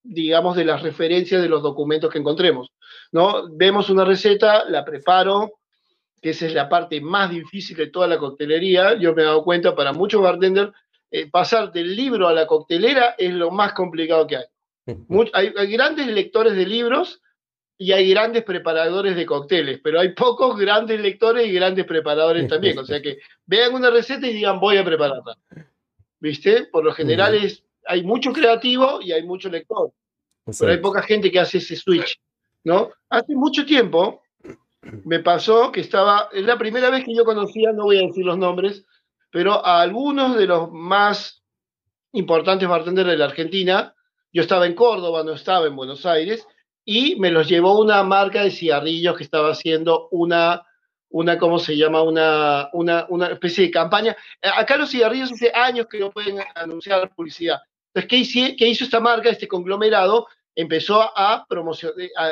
[0.03, 2.73] digamos, de las referencias de los documentos que encontremos.
[3.13, 3.47] ¿no?
[3.55, 5.56] Vemos una receta, la preparo,
[6.27, 8.99] que esa es la parte más difícil de toda la coctelería.
[8.99, 10.73] Yo me he dado cuenta, para muchos bartenders,
[11.09, 14.43] eh, pasar del libro a la coctelera es lo más complicado que hay.
[15.33, 15.71] hay.
[15.71, 17.21] grandes lectores de libros
[17.77, 22.77] y hay grandes preparadores de cócteles, pero hay pocos grandes lectores y grandes preparadores también.
[22.77, 25.37] O sea que vean una receta y digan, voy a prepararla.
[26.19, 26.65] ¿Viste?
[26.65, 29.93] Por lo general es, hay mucho creativo y hay mucho lector.
[30.59, 32.19] Pero hay poca gente que hace ese switch.
[32.65, 32.91] ¿no?
[33.09, 34.23] Hace mucho tiempo
[35.05, 38.25] me pasó que estaba, es la primera vez que yo conocía, no voy a decir
[38.25, 38.85] los nombres,
[39.31, 41.43] pero a algunos de los más
[42.13, 43.93] importantes bartenders de la Argentina,
[44.31, 46.47] yo estaba en Córdoba, no estaba en Buenos Aires,
[46.85, 50.63] y me los llevó una marca de cigarrillos que estaba haciendo una,
[51.09, 52.01] una ¿cómo se llama?
[52.01, 54.15] Una, una, una especie de campaña.
[54.41, 57.59] Acá los cigarrillos hace años que no pueden anunciar publicidad.
[57.93, 60.27] Entonces, ¿qué hizo, qué hizo esta marca, este conglomerado?
[60.57, 62.27] Empezó a, promocionar, a,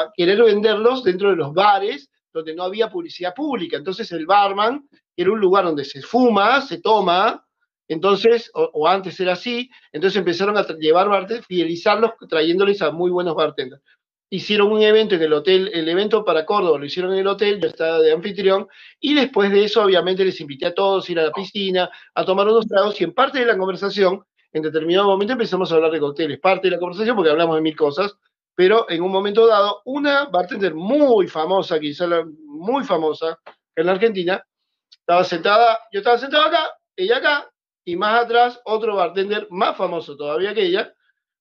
[0.00, 3.76] a querer venderlos dentro de los bares donde no había publicidad pública.
[3.76, 7.46] Entonces el barman era un lugar donde se fuma, se toma,
[7.88, 13.34] entonces, o, antes era así, entonces empezaron a llevar bartenders, fidelizarlos, trayéndoles a muy buenos
[13.34, 13.82] bartenders.
[14.30, 17.60] Hicieron un evento en el hotel, el evento para Córdoba lo hicieron en el hotel,
[17.60, 18.66] yo estaba de anfitrión,
[18.98, 22.24] y después de eso, obviamente, les invité a todos a ir a la piscina, a
[22.24, 25.90] tomar unos tragos, y en parte de la conversación, en determinado momento empezamos a hablar
[25.90, 28.16] de cócteles, parte de la conversación, porque hablamos de mil cosas,
[28.54, 32.06] pero en un momento dado, una bartender muy famosa, quizá
[32.44, 33.38] muy famosa
[33.74, 34.44] en la Argentina,
[34.90, 37.50] estaba sentada, yo estaba sentado acá, ella acá,
[37.84, 40.92] y más atrás otro bartender más famoso todavía que ella,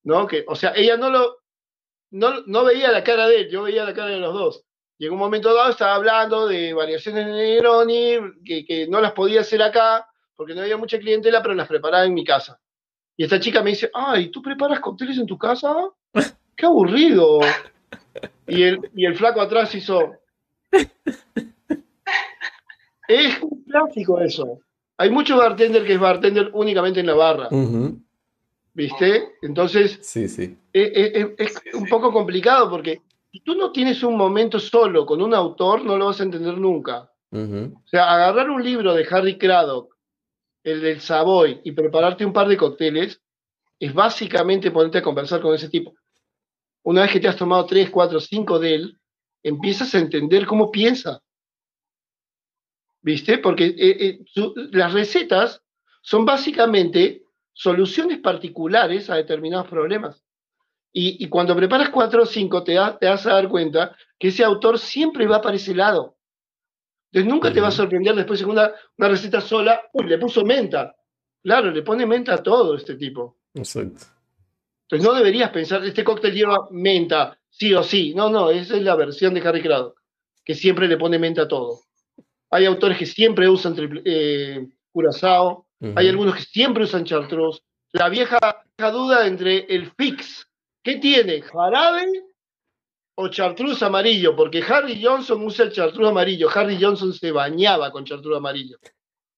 [0.04, 0.26] ¿no?
[0.26, 1.40] Que, o sea, ella no lo,
[2.12, 4.64] no, no veía la cara de él, yo veía la cara de los dos.
[4.98, 9.42] Y en un momento dado estaba hablando de variaciones de Negroni, que no las podía
[9.42, 12.60] hacer acá, porque no había mucha clientela, pero las preparaba en mi casa.
[13.22, 15.76] Y esta chica me dice, ay, ¿tú preparas cócteles en tu casa?
[16.56, 17.40] ¡Qué aburrido!
[18.48, 20.14] Y el, y el flaco atrás hizo...
[23.08, 24.62] Es un clásico eso.
[24.98, 27.50] Hay muchos bartender que es bartender únicamente en la barra.
[28.74, 29.34] ¿Viste?
[29.44, 30.58] Entonces, sí, sí.
[30.74, 35.86] Es, un poco complicado porque si tú no tienes un momento solo con un autor,
[35.86, 37.12] no lo vas a entender nunca.
[37.32, 39.96] O sea, agarrar un libro de Harry Craddock,
[40.64, 43.22] el del Savoy, y prepararte un par de cócteles,
[43.80, 45.96] es básicamente ponerte a conversar con ese tipo.
[46.84, 49.00] Una vez que te has tomado tres, cuatro, cinco de él,
[49.44, 51.22] empiezas a entender cómo piensa.
[53.02, 53.40] ¿Viste?
[53.40, 54.20] Porque eh, eh,
[54.72, 55.62] las recetas
[56.02, 60.24] son básicamente soluciones particulares a determinados problemas.
[60.94, 64.78] Y, cuando preparas cuatro o cinco, te, te, vas a dar cuenta que ese autor
[64.78, 66.18] siempre va para ese lado.
[67.12, 70.96] Entonces nunca te va a sorprender después una, una receta sola, uy, le puso menta.
[71.44, 73.38] Claro, le pone menta a todo este tipo.
[73.54, 74.06] Exacto.
[74.84, 78.14] Entonces no deberías pensar, este cóctel lleva menta, sí o sí.
[78.14, 80.00] No, no, esa es la versión de Harry Craddock,
[80.46, 81.82] que siempre le pone menta a todo.
[82.50, 87.62] Hay autores que siempre usan eh, curazao, hay algunos que siempre usan chartreuse.
[87.92, 88.38] La vieja,
[88.78, 90.48] duda entre el fix,
[90.82, 91.42] ¿qué tiene?
[91.42, 92.31] ¿Jarabe
[93.22, 94.36] o chartreuse amarillo?
[94.36, 96.50] Porque Harry Johnson usa el chartreuse amarillo.
[96.54, 98.78] Harry Johnson se bañaba con chartreuse amarillo.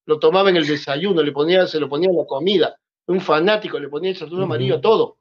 [0.05, 2.77] Lo tomaba en el desayuno, le ponía, se lo ponía en la comida.
[3.07, 5.17] Un fanático le ponía el chartreuse amarillo a todo.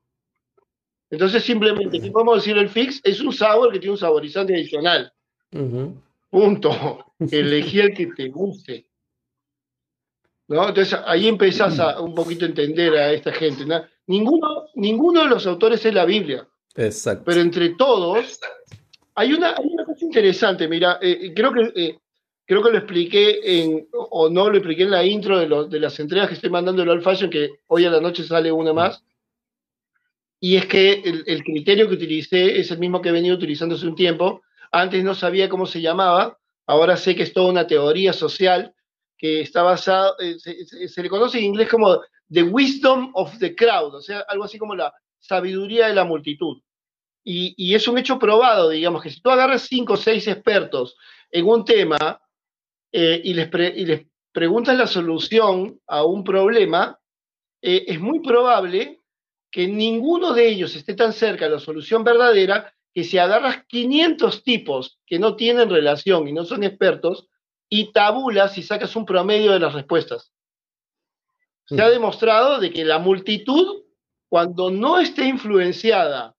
[1.11, 2.57] Entonces, simplemente, ¿qué podemos decir?
[2.57, 5.13] El fix es un sabor que tiene un saborizante adicional.
[6.31, 7.05] Punto.
[7.19, 8.87] Elegí el que te guste.
[10.49, 10.69] ¿No?
[10.69, 13.65] Entonces ahí empezás a un poquito entender a esta gente.
[14.07, 16.47] Ninguno, ninguno de los autores es la Biblia.
[16.77, 17.25] Exacto.
[17.27, 18.41] Pero entre todos,
[19.15, 20.69] hay una, cosa interesante.
[20.69, 21.99] Mira, eh, eh, creo que eh,
[22.47, 25.99] creo que lo expliqué en, o no lo expliqué en la intro de, de las
[26.01, 29.03] entregas que estoy mandando el All Fashion, que hoy a la noche sale una más.
[30.41, 33.77] Y es que el, el criterio que utilicé es el mismo que he venido utilizando
[33.77, 34.43] hace un tiempo,
[34.73, 38.75] antes no sabía cómo se llamaba, ahora sé que es toda una teoría social
[39.19, 43.95] que está basada, eh, se, le conoce en inglés como the wisdom of the crowd,
[43.95, 44.93] o sea, algo así como la
[45.23, 46.61] sabiduría de la multitud.
[47.25, 50.97] y, es un hecho probado, digamos, que si tú agarras cinco o seis expertos
[51.31, 52.21] en un tema
[52.93, 56.99] eh, y, les les preguntas la solución a un problema,
[57.63, 59.01] eh, es muy probable
[59.51, 64.43] que ninguno de ellos esté tan cerca de la solución verdadera que si agarras 500
[64.43, 67.29] tipos que no tienen relación y no son expertos
[67.69, 70.33] y tabulas y sacas un promedio de las respuestas.
[71.67, 71.93] Se ha mm.
[71.93, 73.85] demostrado de que la multitud,
[74.33, 76.35] cuando no esté influenciada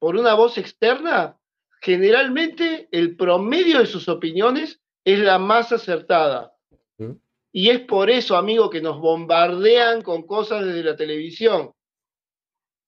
[0.00, 1.38] por una voz externa,
[1.80, 6.52] generalmente el promedio de sus opiniones es la más acertada.
[7.52, 11.70] Y es por eso, amigo, que nos bombardean con cosas desde la televisión.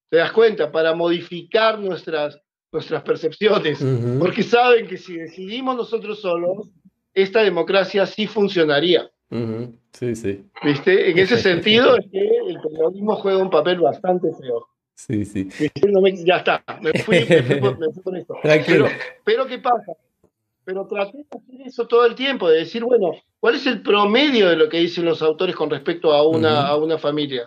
[0.09, 0.69] ¿Te das cuenta?
[0.69, 2.41] Para modificar nuestras,
[2.73, 3.79] nuestras percepciones.
[4.19, 6.67] Porque saben que si decidimos nosotros solos,
[7.13, 9.09] esta democracia sí funcionaría.
[9.29, 10.45] Sí, sí.
[10.63, 11.11] ¿Viste?
[11.11, 14.67] En ese sentido es que el periodismo juega un papel bastante feo.
[14.95, 15.47] Sí, sí.
[16.25, 17.25] ya está, me fui,
[17.61, 18.35] por, esto.
[18.43, 18.87] Pero,
[19.23, 19.93] pero, ¿qué pasa?
[20.65, 24.49] Pero traté de hacer eso todo el tiempo, de decir, bueno, ¿cuál es el promedio
[24.49, 27.45] de lo que dicen los autores con respecto a una, a una familia?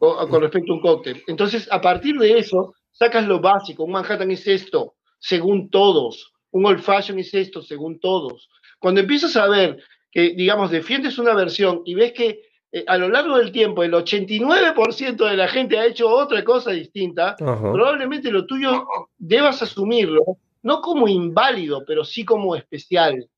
[0.00, 1.22] O, con respecto a un cóctel.
[1.28, 3.84] Entonces, a partir de eso, sacas lo básico.
[3.84, 6.32] Un Manhattan es esto, según todos.
[6.50, 8.48] Un old fashion es esto, según todos.
[8.80, 9.78] Cuando empiezas a ver
[10.16, 12.40] que, digamos, defiendes una versión y ves que
[12.72, 16.70] eh, a lo largo del tiempo el 89% de la gente ha hecho otra cosa
[16.70, 18.86] distinta, probablemente lo tuyo
[19.18, 23.28] debas asumirlo, no como inválido, pero sí como especial.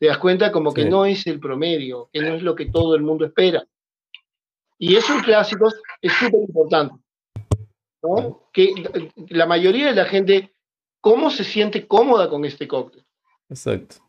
[0.00, 2.96] Te das cuenta como que no es el promedio, que no es lo que todo
[2.96, 3.64] el mundo espera.
[4.78, 6.96] Y eso en clásicos es súper importante.
[8.52, 8.74] Que
[9.28, 10.52] la mayoría de la gente,
[11.00, 13.04] ¿cómo se siente cómoda con este cóctel?
[13.48, 14.02] Exacto.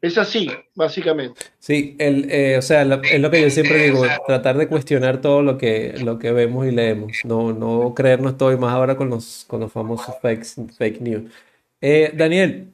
[0.00, 1.40] Es así, básicamente.
[1.58, 5.42] Sí, el, eh, o sea, es lo que yo siempre digo, tratar de cuestionar todo
[5.42, 9.10] lo que, lo que vemos y leemos, no, no creernos todo y más ahora con
[9.10, 11.32] los, con los famosos fakes, fake news.
[11.80, 12.72] Eh, Daniel,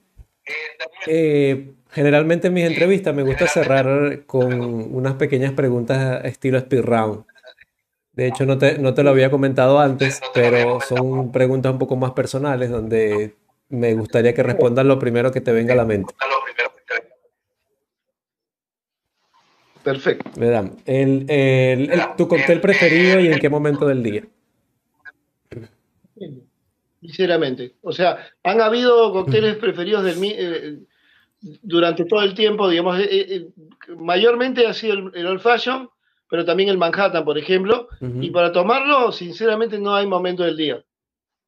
[1.06, 4.52] eh, generalmente en mis entrevistas me gusta cerrar con
[4.94, 7.24] unas pequeñas preguntas estilo speed round.
[8.12, 11.96] De hecho, no te, no te lo había comentado antes, pero son preguntas un poco
[11.96, 13.34] más personales donde
[13.70, 16.14] me gustaría que respondas lo primero que te venga a la mente.
[19.84, 20.30] Perfecto.
[20.86, 24.24] El, el, ¿Tu cóctel preferido y en qué momento del día?
[27.02, 27.74] Sinceramente.
[27.82, 30.78] O sea, han habido cócteles preferidos del, eh,
[31.60, 33.48] durante todo el tiempo, digamos, eh, eh,
[33.98, 35.90] mayormente ha sido el, Old Fashion,
[36.30, 37.88] pero también el Manhattan, por ejemplo.
[38.00, 40.82] Y para tomarlo, sinceramente, no hay momento del día.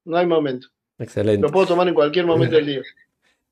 [0.04, 0.68] No hay momento.
[0.98, 1.40] Excelente.
[1.40, 2.82] Lo puedo tomar en cualquier momento del día.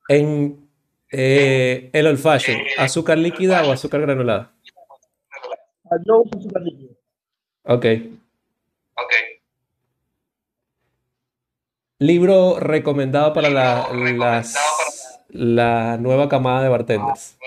[0.09, 0.69] En
[1.09, 4.53] el Old Fashion, ¿azúcar líquida o azúcar granulada?
[7.65, 7.87] Ok.
[8.97, 9.13] Ok.
[11.99, 13.89] Libro recomendado para la,
[15.29, 17.39] la nueva camada de bartenders.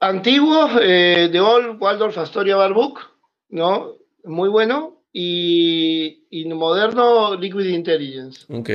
[0.00, 3.00] Antiguo, eh, de Old Waldorf Astoria Bar Book,
[3.48, 3.94] ¿no?
[4.24, 5.02] Muy bueno.
[5.12, 8.46] Y, y, moderno, Liquid Intelligence.
[8.52, 8.70] Ok.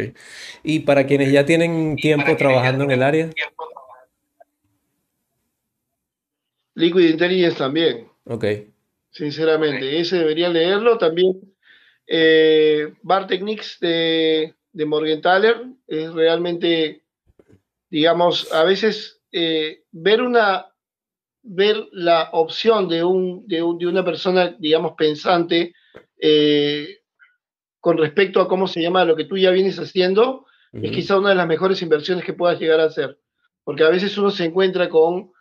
[0.64, 3.30] Y para quienes ya tienen tiempo trabajando en el área.
[6.76, 8.08] Liquid Intelligence también.
[8.26, 8.46] Ok.
[9.12, 10.98] Sinceramente, ese debería leerlo.
[10.98, 11.40] También
[12.08, 17.04] eh, Bar Techniques de, de Morgenthaler es realmente,
[17.90, 20.68] digamos, a veces eh, ver una
[21.44, 25.74] ver la opción de, un, de, una persona, digamos, pensante
[26.18, 27.00] eh,
[27.82, 31.30] con respecto a cómo se llama lo que tú ya vienes haciendo, es quizá una
[31.30, 33.20] de las mejores inversiones que puedas llegar a hacer.
[33.66, 35.34] Porque a veces uno se encuentra con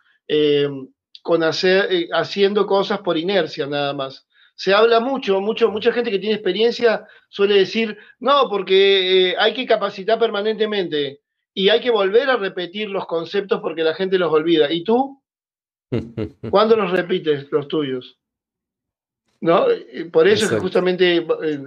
[1.23, 4.27] con hacer, eh, haciendo cosas por inercia nada más.
[4.55, 9.55] Se habla mucho, mucho, mucha gente que tiene experiencia suele decir, no, porque eh, hay
[9.55, 11.21] que capacitar permanentemente
[11.53, 14.71] y hay que volver a repetir los conceptos porque la gente los olvida.
[14.71, 15.23] ¿Y tú?
[16.49, 18.19] ¿Cuándo los repites los tuyos?
[19.41, 19.69] ¿No?
[19.69, 21.59] Eh, por eso es que justamente eh,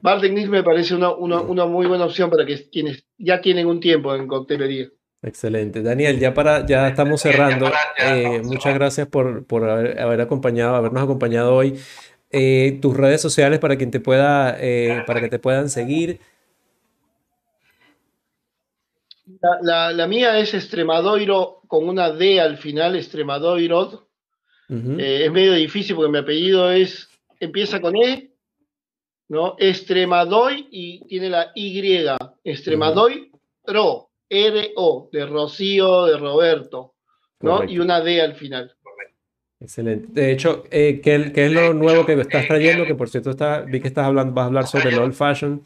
[0.00, 4.26] me parece una, una, muy buena opción para que quienes ya tienen un tiempo en
[4.26, 4.90] coctelería.
[5.26, 5.82] Excelente.
[5.82, 7.68] Daniel, ya para, ya estamos cerrando.
[7.98, 11.80] Eh, muchas gracias por, haber, acompañado, habernos acompañado hoy.
[12.30, 16.20] Eh, tus redes sociales para quien te pueda, eh, para que te puedan seguir.
[19.62, 24.06] La, mía es Extremadoiro con una D al final, Extremadoiro.
[24.68, 27.08] es medio difícil porque mi apellido es,
[27.40, 28.30] empieza con E,
[29.28, 29.56] ¿no?
[29.58, 31.82] Extremadoy y tiene la Y,
[32.44, 33.32] Extremadoy
[33.64, 34.08] Pro.
[34.28, 36.94] R-O, de Rocío, de Roberto,
[37.40, 37.64] ¿no?
[37.64, 38.74] Y una D al final.
[39.58, 40.08] Excelente.
[40.12, 42.84] De hecho, eh, ¿qué, qué es lo nuevo que estás trayendo?
[42.84, 45.64] Que por cierto está, vi que estás hablando, vas a hablar sobre el old fashion.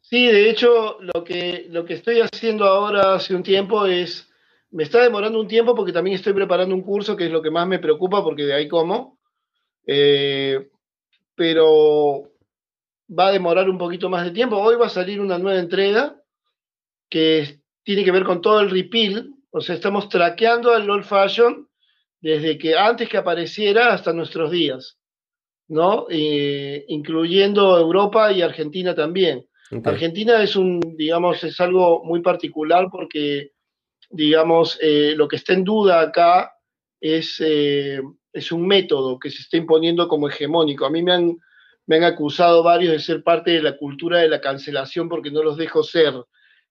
[0.00, 4.26] Sí, de hecho, lo que, lo que estoy haciendo ahora hace un tiempo es,
[4.70, 7.50] me está demorando un tiempo porque también estoy preparando un curso, que es lo que
[7.50, 9.18] más me preocupa porque de ahí como,
[9.86, 10.70] eh,
[11.34, 12.22] pero
[13.08, 14.56] va a demorar un poquito más de tiempo.
[14.56, 16.20] Hoy va a salir una nueva entrega
[17.08, 21.68] que tiene que ver con todo el repeal, o sea, estamos traqueando al old fashion
[22.20, 24.98] desde que antes que apareciera hasta nuestros días,
[25.68, 26.06] ¿no?
[26.10, 29.46] Eh, incluyendo Europa y Argentina también.
[29.84, 33.52] Argentina es un, digamos, es algo muy particular porque,
[34.10, 36.52] digamos, eh, lo que está en duda acá
[37.00, 38.00] es, eh,
[38.32, 40.86] es un método que se está imponiendo como hegemónico.
[40.86, 41.38] A mí me han,
[41.88, 45.42] me han acusado varios de ser parte de la cultura de la cancelación porque no
[45.42, 46.12] los dejo ser,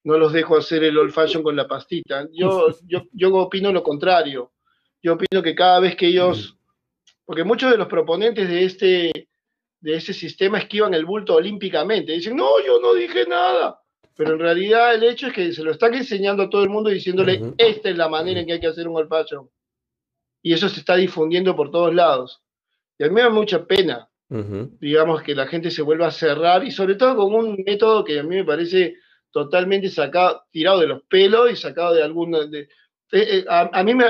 [0.03, 2.27] no los dejo hacer el old fashion con la pastita.
[2.31, 4.53] Yo, yo, yo opino lo contrario.
[5.01, 6.55] Yo opino que cada vez que ellos,
[7.25, 9.29] porque muchos de los proponentes de este,
[9.79, 12.11] de ese sistema esquivan el bulto olímpicamente.
[12.11, 13.81] Dicen, no, yo no dije nada.
[14.15, 16.91] Pero en realidad el hecho es que se lo están enseñando a todo el mundo
[16.91, 19.09] diciéndole, esta es la manera en que hay que hacer un old
[20.43, 22.43] Y eso se está difundiendo por todos lados.
[22.99, 26.65] Y a mí me da mucha pena, digamos, que la gente se vuelva a cerrar
[26.65, 28.95] y sobre todo con un método que a mí me parece
[29.31, 32.45] totalmente sacado, tirado de los pelos y sacado de alguna...
[32.45, 32.67] De, eh,
[33.11, 34.05] eh, a, mí me...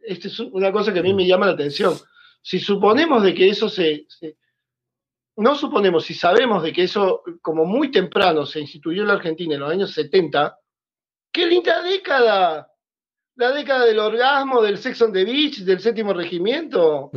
[0.00, 1.94] Esta es una cosa que a mí me llama la atención.
[2.40, 4.06] Si suponemos de que eso se
[5.38, 9.54] no suponemos, si sabemos de que eso, como muy temprano se instituyó en la Argentina
[9.54, 10.58] en los años 70,
[11.30, 12.72] ¡qué linda década!
[13.36, 17.12] La década del orgasmo, del sex on the beach, del séptimo regimiento.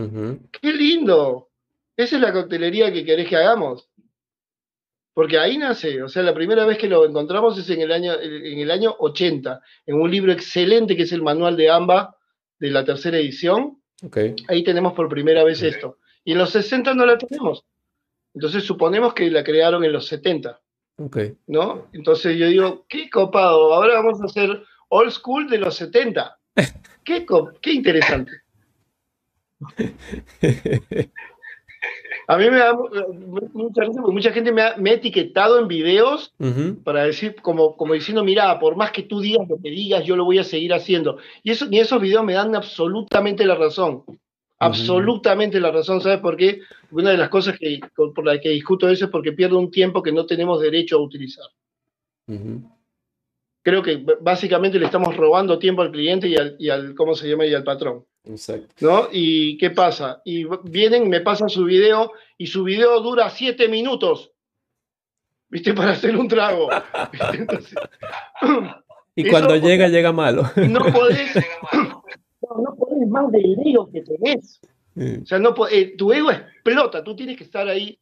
[0.51, 1.49] ¡Qué lindo!
[1.97, 3.89] Esa es la coctelería que querés que hagamos.
[5.13, 8.13] Porque ahí nace, o sea, la primera vez que lo encontramos es en el año,
[8.19, 12.15] en el año 80, en un libro excelente que es el Manual de AMBA
[12.59, 13.81] de la tercera edición.
[14.47, 15.97] Ahí tenemos por primera vez esto.
[16.23, 17.65] Y en los 60 no la tenemos.
[18.33, 20.61] Entonces suponemos que la crearon en los 70.
[20.97, 21.35] Okay.
[21.47, 21.89] ¿No?
[21.93, 26.39] Entonces yo digo, qué copado, ahora vamos a hacer old school de los 70.
[27.03, 27.25] qué,
[27.61, 28.31] qué interesante.
[32.27, 32.73] A mí me da
[33.53, 36.33] mucha porque mucha gente me ha, etiquetado en videos
[36.83, 40.15] para decir, como, como diciendo, mira, por más que tú digas lo que digas, yo
[40.15, 41.17] lo voy a seguir haciendo.
[41.43, 44.03] Y, eso, y esos videos me dan absolutamente la razón
[44.61, 46.01] absolutamente la razón.
[46.01, 46.61] ¿Sabes por qué?
[46.91, 50.03] Una de las cosas que, por las que discuto eso es porque pierdo un tiempo
[50.03, 51.45] que no tenemos derecho a utilizar.
[53.63, 56.27] Creo que básicamente le estamos robando tiempo al cliente
[56.59, 57.45] y al, ¿cómo se llama?
[57.45, 58.05] Y al patrón.
[58.23, 58.73] Exacto.
[58.79, 59.07] ¿No?
[59.11, 60.21] ¿Y qué pasa?
[60.23, 64.31] Y vienen, me pasan su video y su video dura siete minutos.
[65.49, 65.73] ¿Viste?
[65.75, 66.69] Para hacer un trago.
[69.15, 70.43] y cuando llega, llega malo.
[70.55, 71.35] No podés,
[72.41, 74.61] no podés más del ego que tenés.
[74.95, 77.97] O sea, no eh, tu ego explota, tú tienes que estar ahí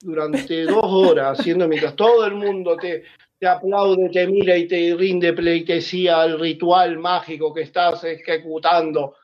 [0.00, 3.04] durante dos horas haciendo mientras todo el mundo te,
[3.42, 9.16] te aplaude, te mira y te rinde pleitesía al ritual mágico que estás ejecutando.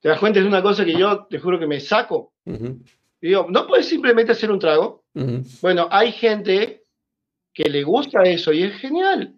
[0.00, 0.38] ¿Te das cuenta?
[0.38, 2.34] Es una cosa que yo te juro que me saco.
[2.44, 5.04] Y digo, ¿no puedes simplemente hacer un trago?
[5.62, 6.84] Bueno, hay gente
[7.54, 9.34] que le gusta eso y es genial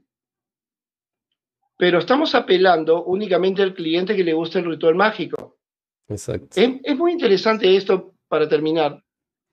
[1.77, 5.59] pero estamos apelando únicamente al cliente que le gusta el ritual mágico.
[6.09, 6.59] Exacto.
[6.59, 9.03] Es, muy interesante esto para terminar,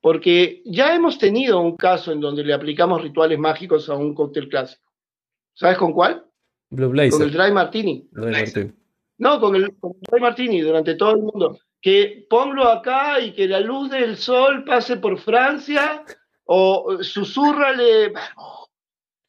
[0.04, 4.50] porque ya hemos tenido un caso en donde le aplicamos rituales mágicos a un cóctel
[4.50, 4.92] clásico.
[5.54, 6.26] ¿Sabes con cuál?
[6.72, 7.12] Blue Blazer.
[7.14, 8.10] Con el Dry Martini.
[9.18, 11.58] No, con el, Dry Martini durante todo el mundo.
[11.80, 16.04] Que ponlo acá y que la luz del sol pase por Francia
[16.44, 18.12] o susurrale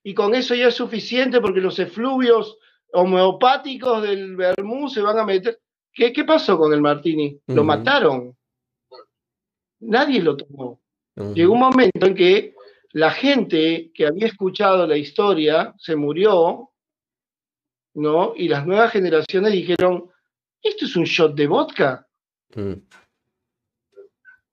[0.02, 2.58] y con eso ya es suficiente porque los efluvios
[2.92, 5.60] homeopáticos del Bermú se van a meter.
[5.92, 7.38] ¿Qué, qué pasó con el Martini?
[7.46, 8.36] Lo mataron.
[9.80, 10.80] Nadie lo tomó.
[11.34, 12.54] Llegó un momento en que
[12.92, 16.70] la gente que había escuchado la historia se murió,
[17.94, 18.34] ¿no?
[18.36, 20.10] Y las nuevas generaciones dijeron,
[20.60, 22.08] esto es un shot de vodka.
[22.54, 22.74] Mm.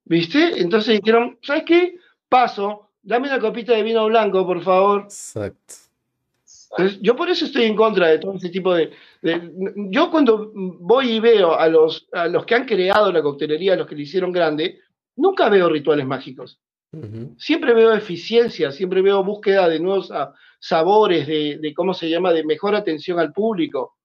[0.06, 0.62] ¿Viste?
[0.62, 1.96] Entonces dijeron, ¿sabes qué?
[2.30, 5.02] Paso, dame una copita de vino blanco, por favor.
[5.04, 5.92] Exacto
[7.02, 8.92] yo por eso estoy en contra de todo ese tipo de,
[9.90, 13.78] Yo cuando voy y veo a los, a los que han creado la coctelería, a
[13.78, 14.80] los que le hicieron grande,
[15.16, 16.60] nunca veo rituales mágicos.
[17.38, 20.12] Siempre veo eficiencia, siempre veo búsqueda de nuevos
[20.60, 23.96] sabores, de, de, cómo se llama, de mejor atención al público.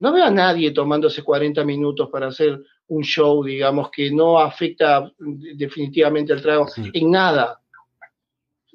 [0.00, 5.12] No veo a nadie tomándose 40 minutos para hacer un show, digamos, que no afecta
[5.18, 7.60] definitivamente al trago en nada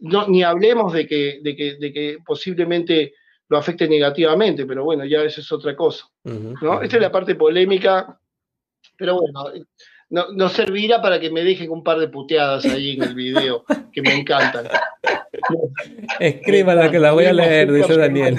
[0.03, 3.13] no, ni hablemos de que, de que, de que posiblemente
[3.47, 6.05] lo afecte negativamente, pero bueno, ya eso es otra cosa.
[6.25, 6.81] ¿no?
[6.81, 8.19] Esta es la parte polémica,
[8.97, 9.65] pero bueno,
[10.13, 14.01] no, servirá para que me dejen un par de puteadas ahí en el video, que
[14.03, 14.67] me encantan.
[16.19, 18.37] Escríbala que la voy a leer, dice Daniel.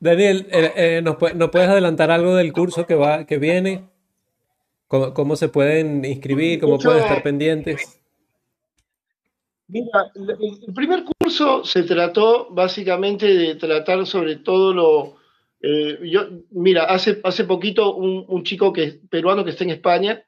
[0.00, 3.88] Daniel, eh, eh, ¿nos, puedes adelantar algo del curso que, va, que viene?
[4.88, 6.60] ¿Cómo, se pueden inscribir?
[6.60, 8.00] ¿Cómo pueden estar pendientes?
[9.68, 15.17] Mira, el primer curso se trató básicamente de tratar sobre todo lo...
[15.60, 20.24] Eh, yo, mira, hace, hace poquito un, chico que, peruano que está en España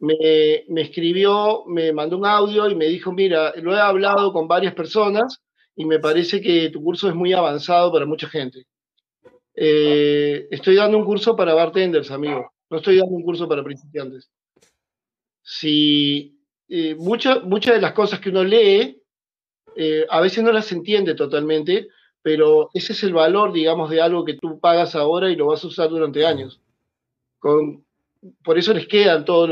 [0.00, 4.48] me, me, escribió, me mandó un audio y me dijo, mira, lo he hablado con
[4.48, 5.40] varias personas
[5.76, 8.66] y me parece que tu curso es muy avanzado para mucha gente.
[9.54, 12.52] Eh, estoy dando un curso para bartenders, amigo.
[12.68, 14.30] No estoy dando un curso para principiantes.
[15.42, 16.38] Si
[16.68, 19.00] eh, muchas de las cosas que uno lee,
[20.08, 21.88] a veces no las entiende totalmente,
[22.26, 25.62] pero ese es el valor, digamos, de algo que tú pagas ahora y lo vas
[25.62, 26.60] a usar durante años.
[27.38, 27.84] Con,
[28.42, 29.48] por eso les quedan todos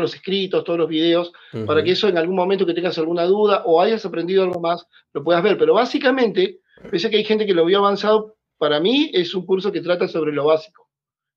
[0.00, 1.30] los escritos, todos los videos,
[1.64, 4.84] para que eso en algún momento que tengas alguna duda o hayas aprendido algo más,
[5.12, 5.56] lo puedas ver.
[5.58, 6.58] Pero básicamente,
[6.90, 9.80] pese a que hay gente que lo vio avanzado, para mí es un curso que
[9.80, 10.88] trata sobre lo básico.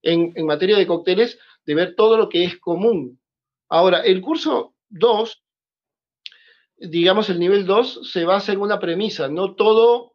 [0.02, 3.20] En, en materia de cócteles, de ver todo lo que es común.
[3.70, 5.44] Ahora, el curso 2,
[6.78, 10.11] digamos el nivel 2, se basa en una premisa, no todo,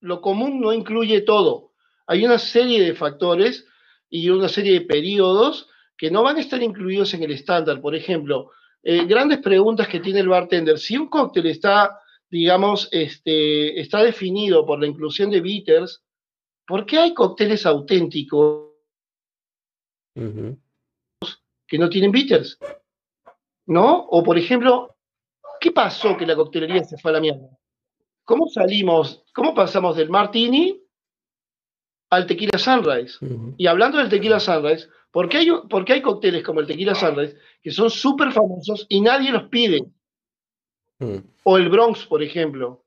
[0.00, 1.72] lo común no incluye todo.
[2.06, 3.66] Hay una serie de factores
[4.08, 7.80] y una serie de periodos que no van a estar incluidos en el estándar.
[7.80, 8.50] Por ejemplo,
[8.82, 10.78] eh, grandes preguntas que tiene el bartender.
[10.78, 11.98] Si un cóctel está,
[12.30, 16.04] digamos, este, está definido por la inclusión de bitters,
[16.66, 18.68] ¿por qué hay cócteles auténticos
[20.14, 22.58] que no tienen bitters?
[23.66, 24.06] ¿No?
[24.10, 24.96] O, por ejemplo,
[25.60, 27.57] ¿qué pasó que la coctelería se fue a la mierda?
[28.28, 30.78] ¿Cómo salimos, cómo pasamos del martini
[32.10, 33.16] al tequila sunrise?
[33.56, 37.70] Y hablando del tequila sunrise, porque hay, porque hay cócteles como el Tequila Sunrise que
[37.70, 39.84] son súper famosos y nadie los pide.
[40.98, 41.20] Hmm.
[41.44, 42.84] O el Bronx, por ejemplo.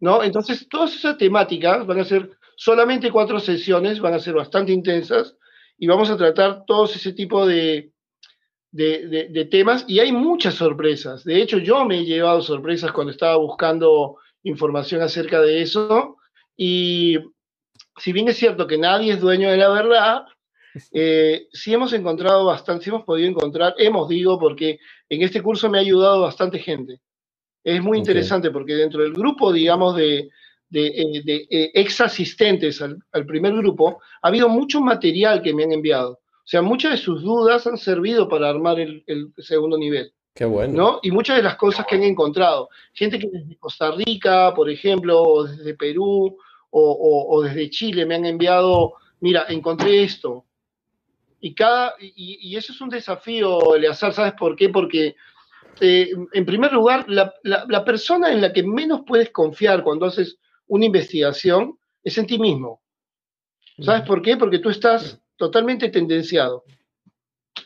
[0.00, 0.22] ¿No?
[0.22, 5.36] Entonces, todas esas temáticas van a ser solamente cuatro sesiones, van a ser bastante intensas
[5.76, 7.92] y vamos a tratar todos ese tipo de,
[8.72, 11.22] de, temas y hay muchas sorpresas.
[11.24, 16.16] De hecho, yo me he llevado sorpresas cuando estaba buscando información acerca de eso
[16.56, 17.18] y
[17.96, 20.24] si bien es cierto que nadie es dueño de la verdad,
[20.92, 25.68] eh, sí hemos encontrado bastante, sí hemos podido encontrar, hemos digo, porque en este curso
[25.68, 27.00] me ha ayudado bastante gente.
[27.62, 30.30] Es muy interesante porque dentro del grupo, digamos, de,
[30.70, 35.72] de, eh, eh, ex asistentes al, primer grupo, ha habido mucho material que me han
[35.72, 36.12] enviado.
[36.12, 39.04] O sea, muchas de sus dudas han servido para armar el,
[39.38, 40.12] segundo nivel.
[40.34, 40.72] Qué bueno.
[40.74, 41.00] ¿no?
[41.02, 42.70] Y muchas de las cosas que han encontrado.
[42.92, 46.36] Gente que desde Costa Rica, por ejemplo, o desde Perú,
[46.70, 50.44] o, o desde Chile me han enviado, mira, encontré esto,
[51.40, 54.68] y, cada, y, eso es un desafío, Eleazar, ¿sabes por qué?
[54.68, 55.16] Porque,
[55.80, 60.38] eh, en primer lugar, la, la, persona en la que menos puedes confiar cuando haces
[60.66, 62.82] una investigación es en ti mismo.
[63.78, 64.36] ¿Sabes por qué?
[64.36, 66.64] Porque tú estás totalmente tendenciado.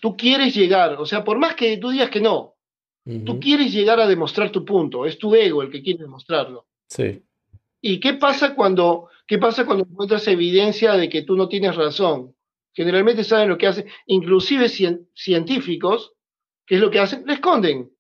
[0.01, 2.54] Tú quieres llegar, o sea, por más que tú digas que no,
[3.25, 6.67] tú quieres llegar a demostrar tu punto, es tu ego el que quiere demostrarlo.
[6.89, 7.23] Sí.
[7.81, 12.35] ¿Y qué pasa cuando, qué pasa cuando encuentras evidencia de que tú no tienes razón?
[12.75, 16.13] generalmente saben lo que hacen, inclusive científicos,
[16.67, 17.25] ¿qué es lo que hacen?
[17.27, 17.91] Le esconden.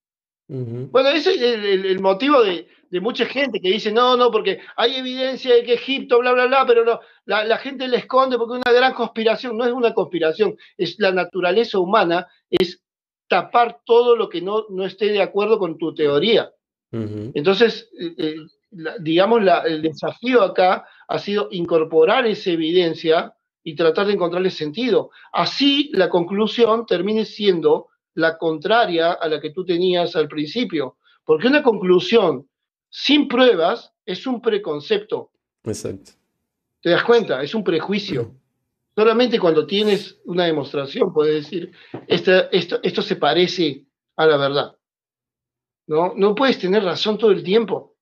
[0.46, 2.68] Bueno, ese es el, motivo de,
[3.00, 6.66] mucha gente que dice, no, no, porque hay evidencia de que Egipto, bla, bla, bla,
[6.66, 10.56] pero no, la, gente le esconde porque es una gran conspiración, no es una conspiración,
[10.76, 12.83] es la naturaleza humana, es
[13.34, 16.52] tapar todo lo que no, no esté de acuerdo con tu teoría.
[16.92, 18.36] Entonces, eh, eh,
[19.00, 23.34] digamos, el desafío acá ha sido incorporar esa evidencia
[23.64, 25.10] y tratar de encontrarle sentido.
[25.32, 30.98] Así la conclusión termine siendo la contraria a la que tú tenías al principio.
[31.24, 32.48] Porque una conclusión
[32.88, 35.32] sin pruebas es un preconcepto.
[35.64, 36.12] Exacto.
[36.80, 37.42] ¿Te das cuenta?
[37.42, 38.36] Es un prejuicio.
[38.96, 41.72] Solamente cuando tienes una demostración puedes decir,
[42.06, 44.76] esto, esto se parece a la verdad.
[45.86, 46.14] ¿No?
[46.16, 47.96] no puedes tener razón todo el tiempo.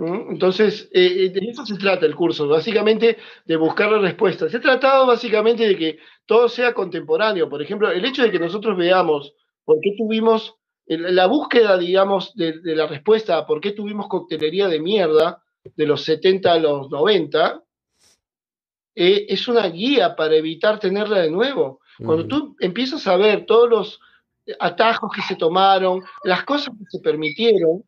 [0.00, 4.48] Entonces, eh, eh, de eso se trata el curso, básicamente de buscar la respuesta.
[4.48, 7.48] Se ha tratado básicamente de que todo sea contemporáneo.
[7.48, 9.34] Por ejemplo, el hecho de que nosotros veamos
[9.64, 14.80] por qué tuvimos la búsqueda, digamos, de, la respuesta a por qué tuvimos coctelería de
[14.80, 15.42] mierda
[15.76, 17.62] de los 70 a los 90,
[19.02, 21.80] eh, es una guía para evitar tenerla de nuevo.
[22.04, 24.00] Cuando tú empiezas a ver todos los
[24.58, 27.82] atajos que se tomaron, las cosas que se permitieron,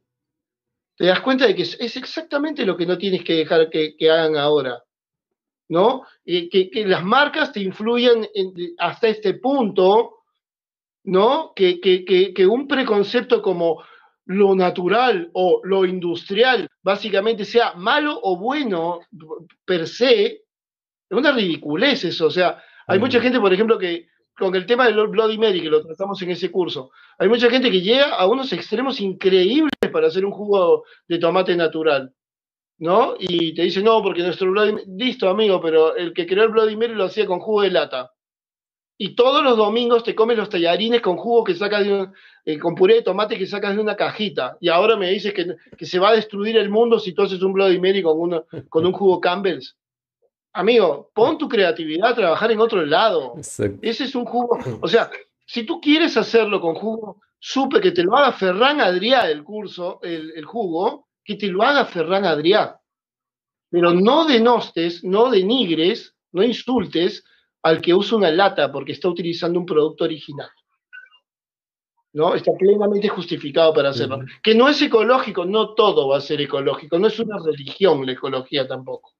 [0.97, 4.37] te das cuenta de que es, exactamente lo que no tienes que dejar que, hagan
[4.37, 4.83] ahora.
[5.69, 6.05] ¿No?
[6.25, 8.27] que, las marcas te influyen
[8.79, 10.23] hasta este punto,
[11.05, 11.53] ¿no?
[11.55, 13.83] Que, que un preconcepto como
[14.25, 19.01] lo natural o lo industrial básicamente sea malo o bueno
[19.67, 20.42] per se,
[21.17, 22.27] una ridiculez eso.
[22.27, 25.71] O sea, hay mucha gente, por ejemplo, que con el tema del Bloody Mary, que
[25.71, 30.09] lo tratamos en ese curso, hay mucha gente que llega a unos extremos increíbles para
[30.09, 32.13] hacer un jugo de tomate natural.
[32.79, 33.15] ¿No?
[33.17, 36.51] Y te dice, no, porque nuestro Bloody Mary, listo, amigo, pero el que creó el
[36.51, 38.11] Bloody Mary lo hacía con jugo de lata
[39.05, 42.13] y todos los domingos te comes los tallarines con jugo que sacas de un,
[42.45, 44.57] eh, con puré de tomate que sacas de una cajita.
[44.61, 47.43] Y ahora me dices que, que, se va a destruir el mundo si tú haces
[47.43, 49.77] un Bloody Mary con un jugo Campbell's.
[50.55, 53.35] Amigo, pon tu creatividad a trabajar en otro lado.
[53.37, 54.59] Ese es un jugo.
[54.81, 55.11] O sea,
[55.47, 60.01] si tú quieres hacerlo con jugo, supe que te lo haga Ferran Adrià el curso,
[60.03, 62.79] el, el jugo, que te lo haga Ferran Adrià.
[63.71, 67.25] Pero no denostes, no denigres, no insultes
[67.63, 70.51] al que usa una lata porque está utilizando un producto original.
[72.13, 72.35] ¿no?
[72.35, 74.21] Está plenamente justificado para hacerlo.
[74.43, 78.13] Que no es ecológico, no todo va a ser ecológico, no es una religión la
[78.13, 79.15] ecología tampoco.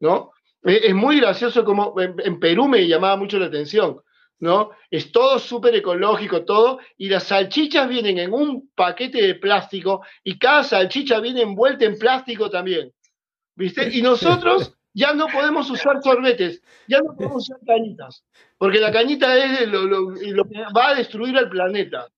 [0.00, 0.30] ¿no?
[0.64, 4.00] Es, muy gracioso como en, Perú me llamaba mucho la atención.
[4.40, 4.70] ¿no?
[4.90, 10.38] Es todo súper ecológico, todo, y las salchichas vienen en un paquete de plástico y
[10.38, 12.92] cada salchicha viene envuelta en plástico también.
[13.56, 13.88] ¿Viste?
[13.92, 18.24] Y nosotros ya no podemos usar sorbetes, ya no podemos usar cañitas,
[18.58, 22.08] porque la cañita es lo, que va a destruir al planeta.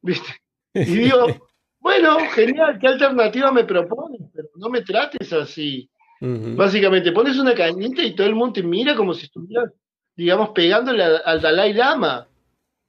[0.00, 0.32] ¿Viste?
[0.74, 1.26] Y digo,
[1.80, 4.22] bueno, genial, ¿qué alternativa me propones?
[4.32, 5.90] Pero no me trates así.
[6.20, 9.72] Básicamente, pones una cañita y todo el mundo te mira como si estuvieras,
[10.16, 12.26] digamos, pegándole al Dalai Lama.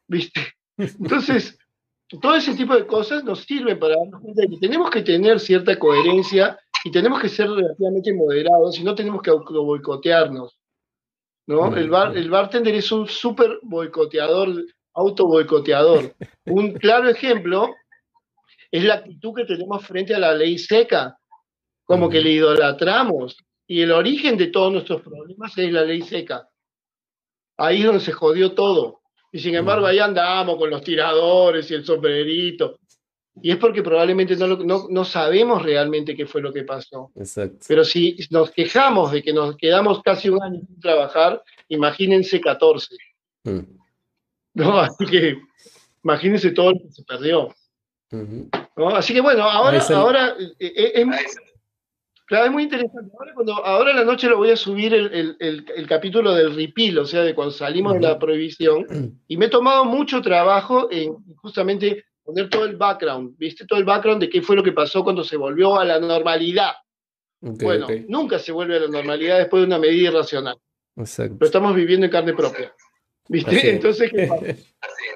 [0.07, 0.41] ¿Viste?
[0.77, 1.57] Entonces,
[2.21, 5.39] todo ese tipo de cosas nos sirven para darnos cuenta de que tenemos que tener
[5.39, 10.57] cierta coherencia y tenemos que ser relativamente moderados y no tenemos que auto boicotearnos.
[11.45, 11.75] ¿no?
[11.75, 14.49] El, bar, el bartender es un súper boicoteador,
[14.93, 16.15] auto boicoteador.
[16.45, 17.69] Un claro ejemplo
[18.71, 21.18] es la actitud que tenemos frente a la ley seca,
[21.89, 23.35] como que le idolatramos.
[23.65, 26.47] Y el origen de todos nuestros problemas es la ley seca.
[27.57, 29.01] Ahí es donde se jodió todo.
[29.31, 32.79] Y sin embargo, ahí andamos con los tiradores y el sombrerito.
[33.41, 37.11] Y es porque probablemente no, no, no, sabemos realmente qué fue lo que pasó.
[37.15, 37.65] Exacto.
[37.67, 42.95] Pero si nos quejamos de que nos quedamos casi un año sin trabajar, imagínense 14.
[43.45, 43.59] Mm.
[44.53, 44.79] ¿No?
[44.79, 45.41] Así que
[46.03, 47.49] imagínense todo lo que se perdió.
[48.11, 48.89] ¿No?
[48.89, 51.37] Así que bueno, ahora, ahora eh, eh, es,
[52.29, 53.11] claro, es, muy interesante.
[53.19, 56.99] Ahora, cuando, ahora la noche lo voy a subir el, el, el, capítulo del repeal,
[56.99, 58.85] o sea, de cuando salimos de la prohibición,
[59.27, 63.65] y me he tomado mucho trabajo en justamente poner todo el background, ¿viste?
[63.65, 66.73] Todo el background de qué fue lo que pasó cuando se volvió a la normalidad.
[67.41, 70.57] bueno, nunca se vuelve a la normalidad después de una medida irracional.
[70.95, 71.37] Exacto.
[71.39, 72.73] Lo estamos viviendo en carne propia.
[73.27, 73.71] ¿Viste?
[73.71, 74.11] Entonces,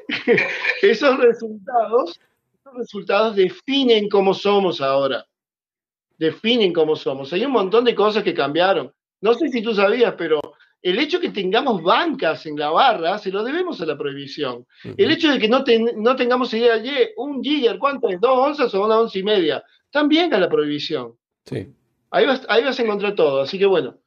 [0.82, 2.20] esos resultados,
[2.60, 5.26] esos resultados definen cómo somos ahora.
[6.18, 7.34] Definen cómo somos.
[7.34, 8.94] Hay un montón de cosas que cambiaron.
[9.22, 10.40] No sé si tú sabías, pero
[10.82, 14.66] el hecho de que tengamos bancas en la barra se lo debemos a la prohibición.
[14.98, 15.64] El hecho de que no,
[15.96, 18.20] no tengamos idea de un giga, ¿cuánto es?
[18.20, 19.64] ¿Dos onzas o una once y media?
[19.92, 21.14] También a la prohibición.
[21.46, 21.68] Sí.
[22.12, 23.98] Ahí vas, ahí vas a encontrar todo, así que bueno.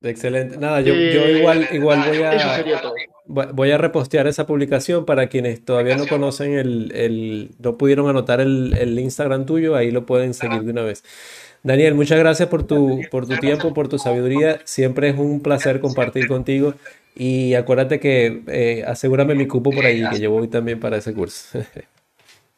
[0.00, 0.56] Excelente.
[0.56, 2.34] Nada, yo, eh, igual, igual voy a.
[2.34, 2.94] Eso sería todo.
[3.26, 8.40] Voy a repostear esa publicación para quienes todavía no conocen el, el no pudieron anotar
[8.40, 11.02] el, el Instagram tuyo, ahí lo pueden seguir de una vez.
[11.64, 14.60] Daniel, muchas gracias por tu, por tu tiempo, por tu sabiduría.
[14.64, 16.74] Siempre es un placer compartir contigo.
[17.16, 21.14] Y acuérdate que eh, asegúrame mi cupo por ahí, que yo voy también para ese
[21.14, 21.58] curso.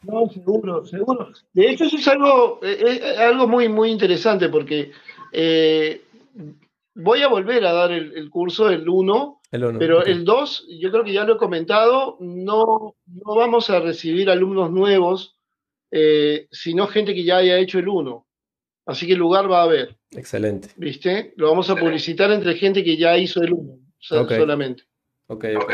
[0.03, 1.31] No, seguro, seguro.
[1.53, 4.91] De hecho, eso es algo, eh, eh, algo muy, muy interesante porque
[6.97, 9.41] voy a volver a dar el, curso, el 1,
[9.79, 14.29] pero el 2, yo creo que ya lo he comentado, no, no vamos a recibir
[14.29, 15.35] alumnos nuevos,
[16.51, 18.27] sino gente que ya haya hecho el 1.
[18.87, 19.97] Así que el lugar va a haber.
[20.11, 20.69] Excelente.
[20.77, 21.33] ¿Viste?
[21.35, 24.83] Lo vamos a publicitar entre gente que ya hizo el uno, solamente.
[25.27, 25.73] Ok, ok.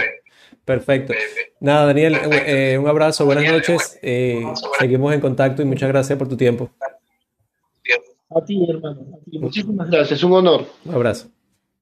[0.65, 1.13] Perfecto.
[1.59, 2.17] Nada, Daniel,
[2.47, 3.99] eh, un abrazo, buenas noches.
[4.01, 4.43] Eh,
[4.79, 6.71] seguimos en contacto y muchas gracias por tu tiempo.
[8.35, 9.19] A ti, hermano.
[9.39, 10.65] Muchísimas gracias, un honor.
[10.85, 11.32] Un abrazo.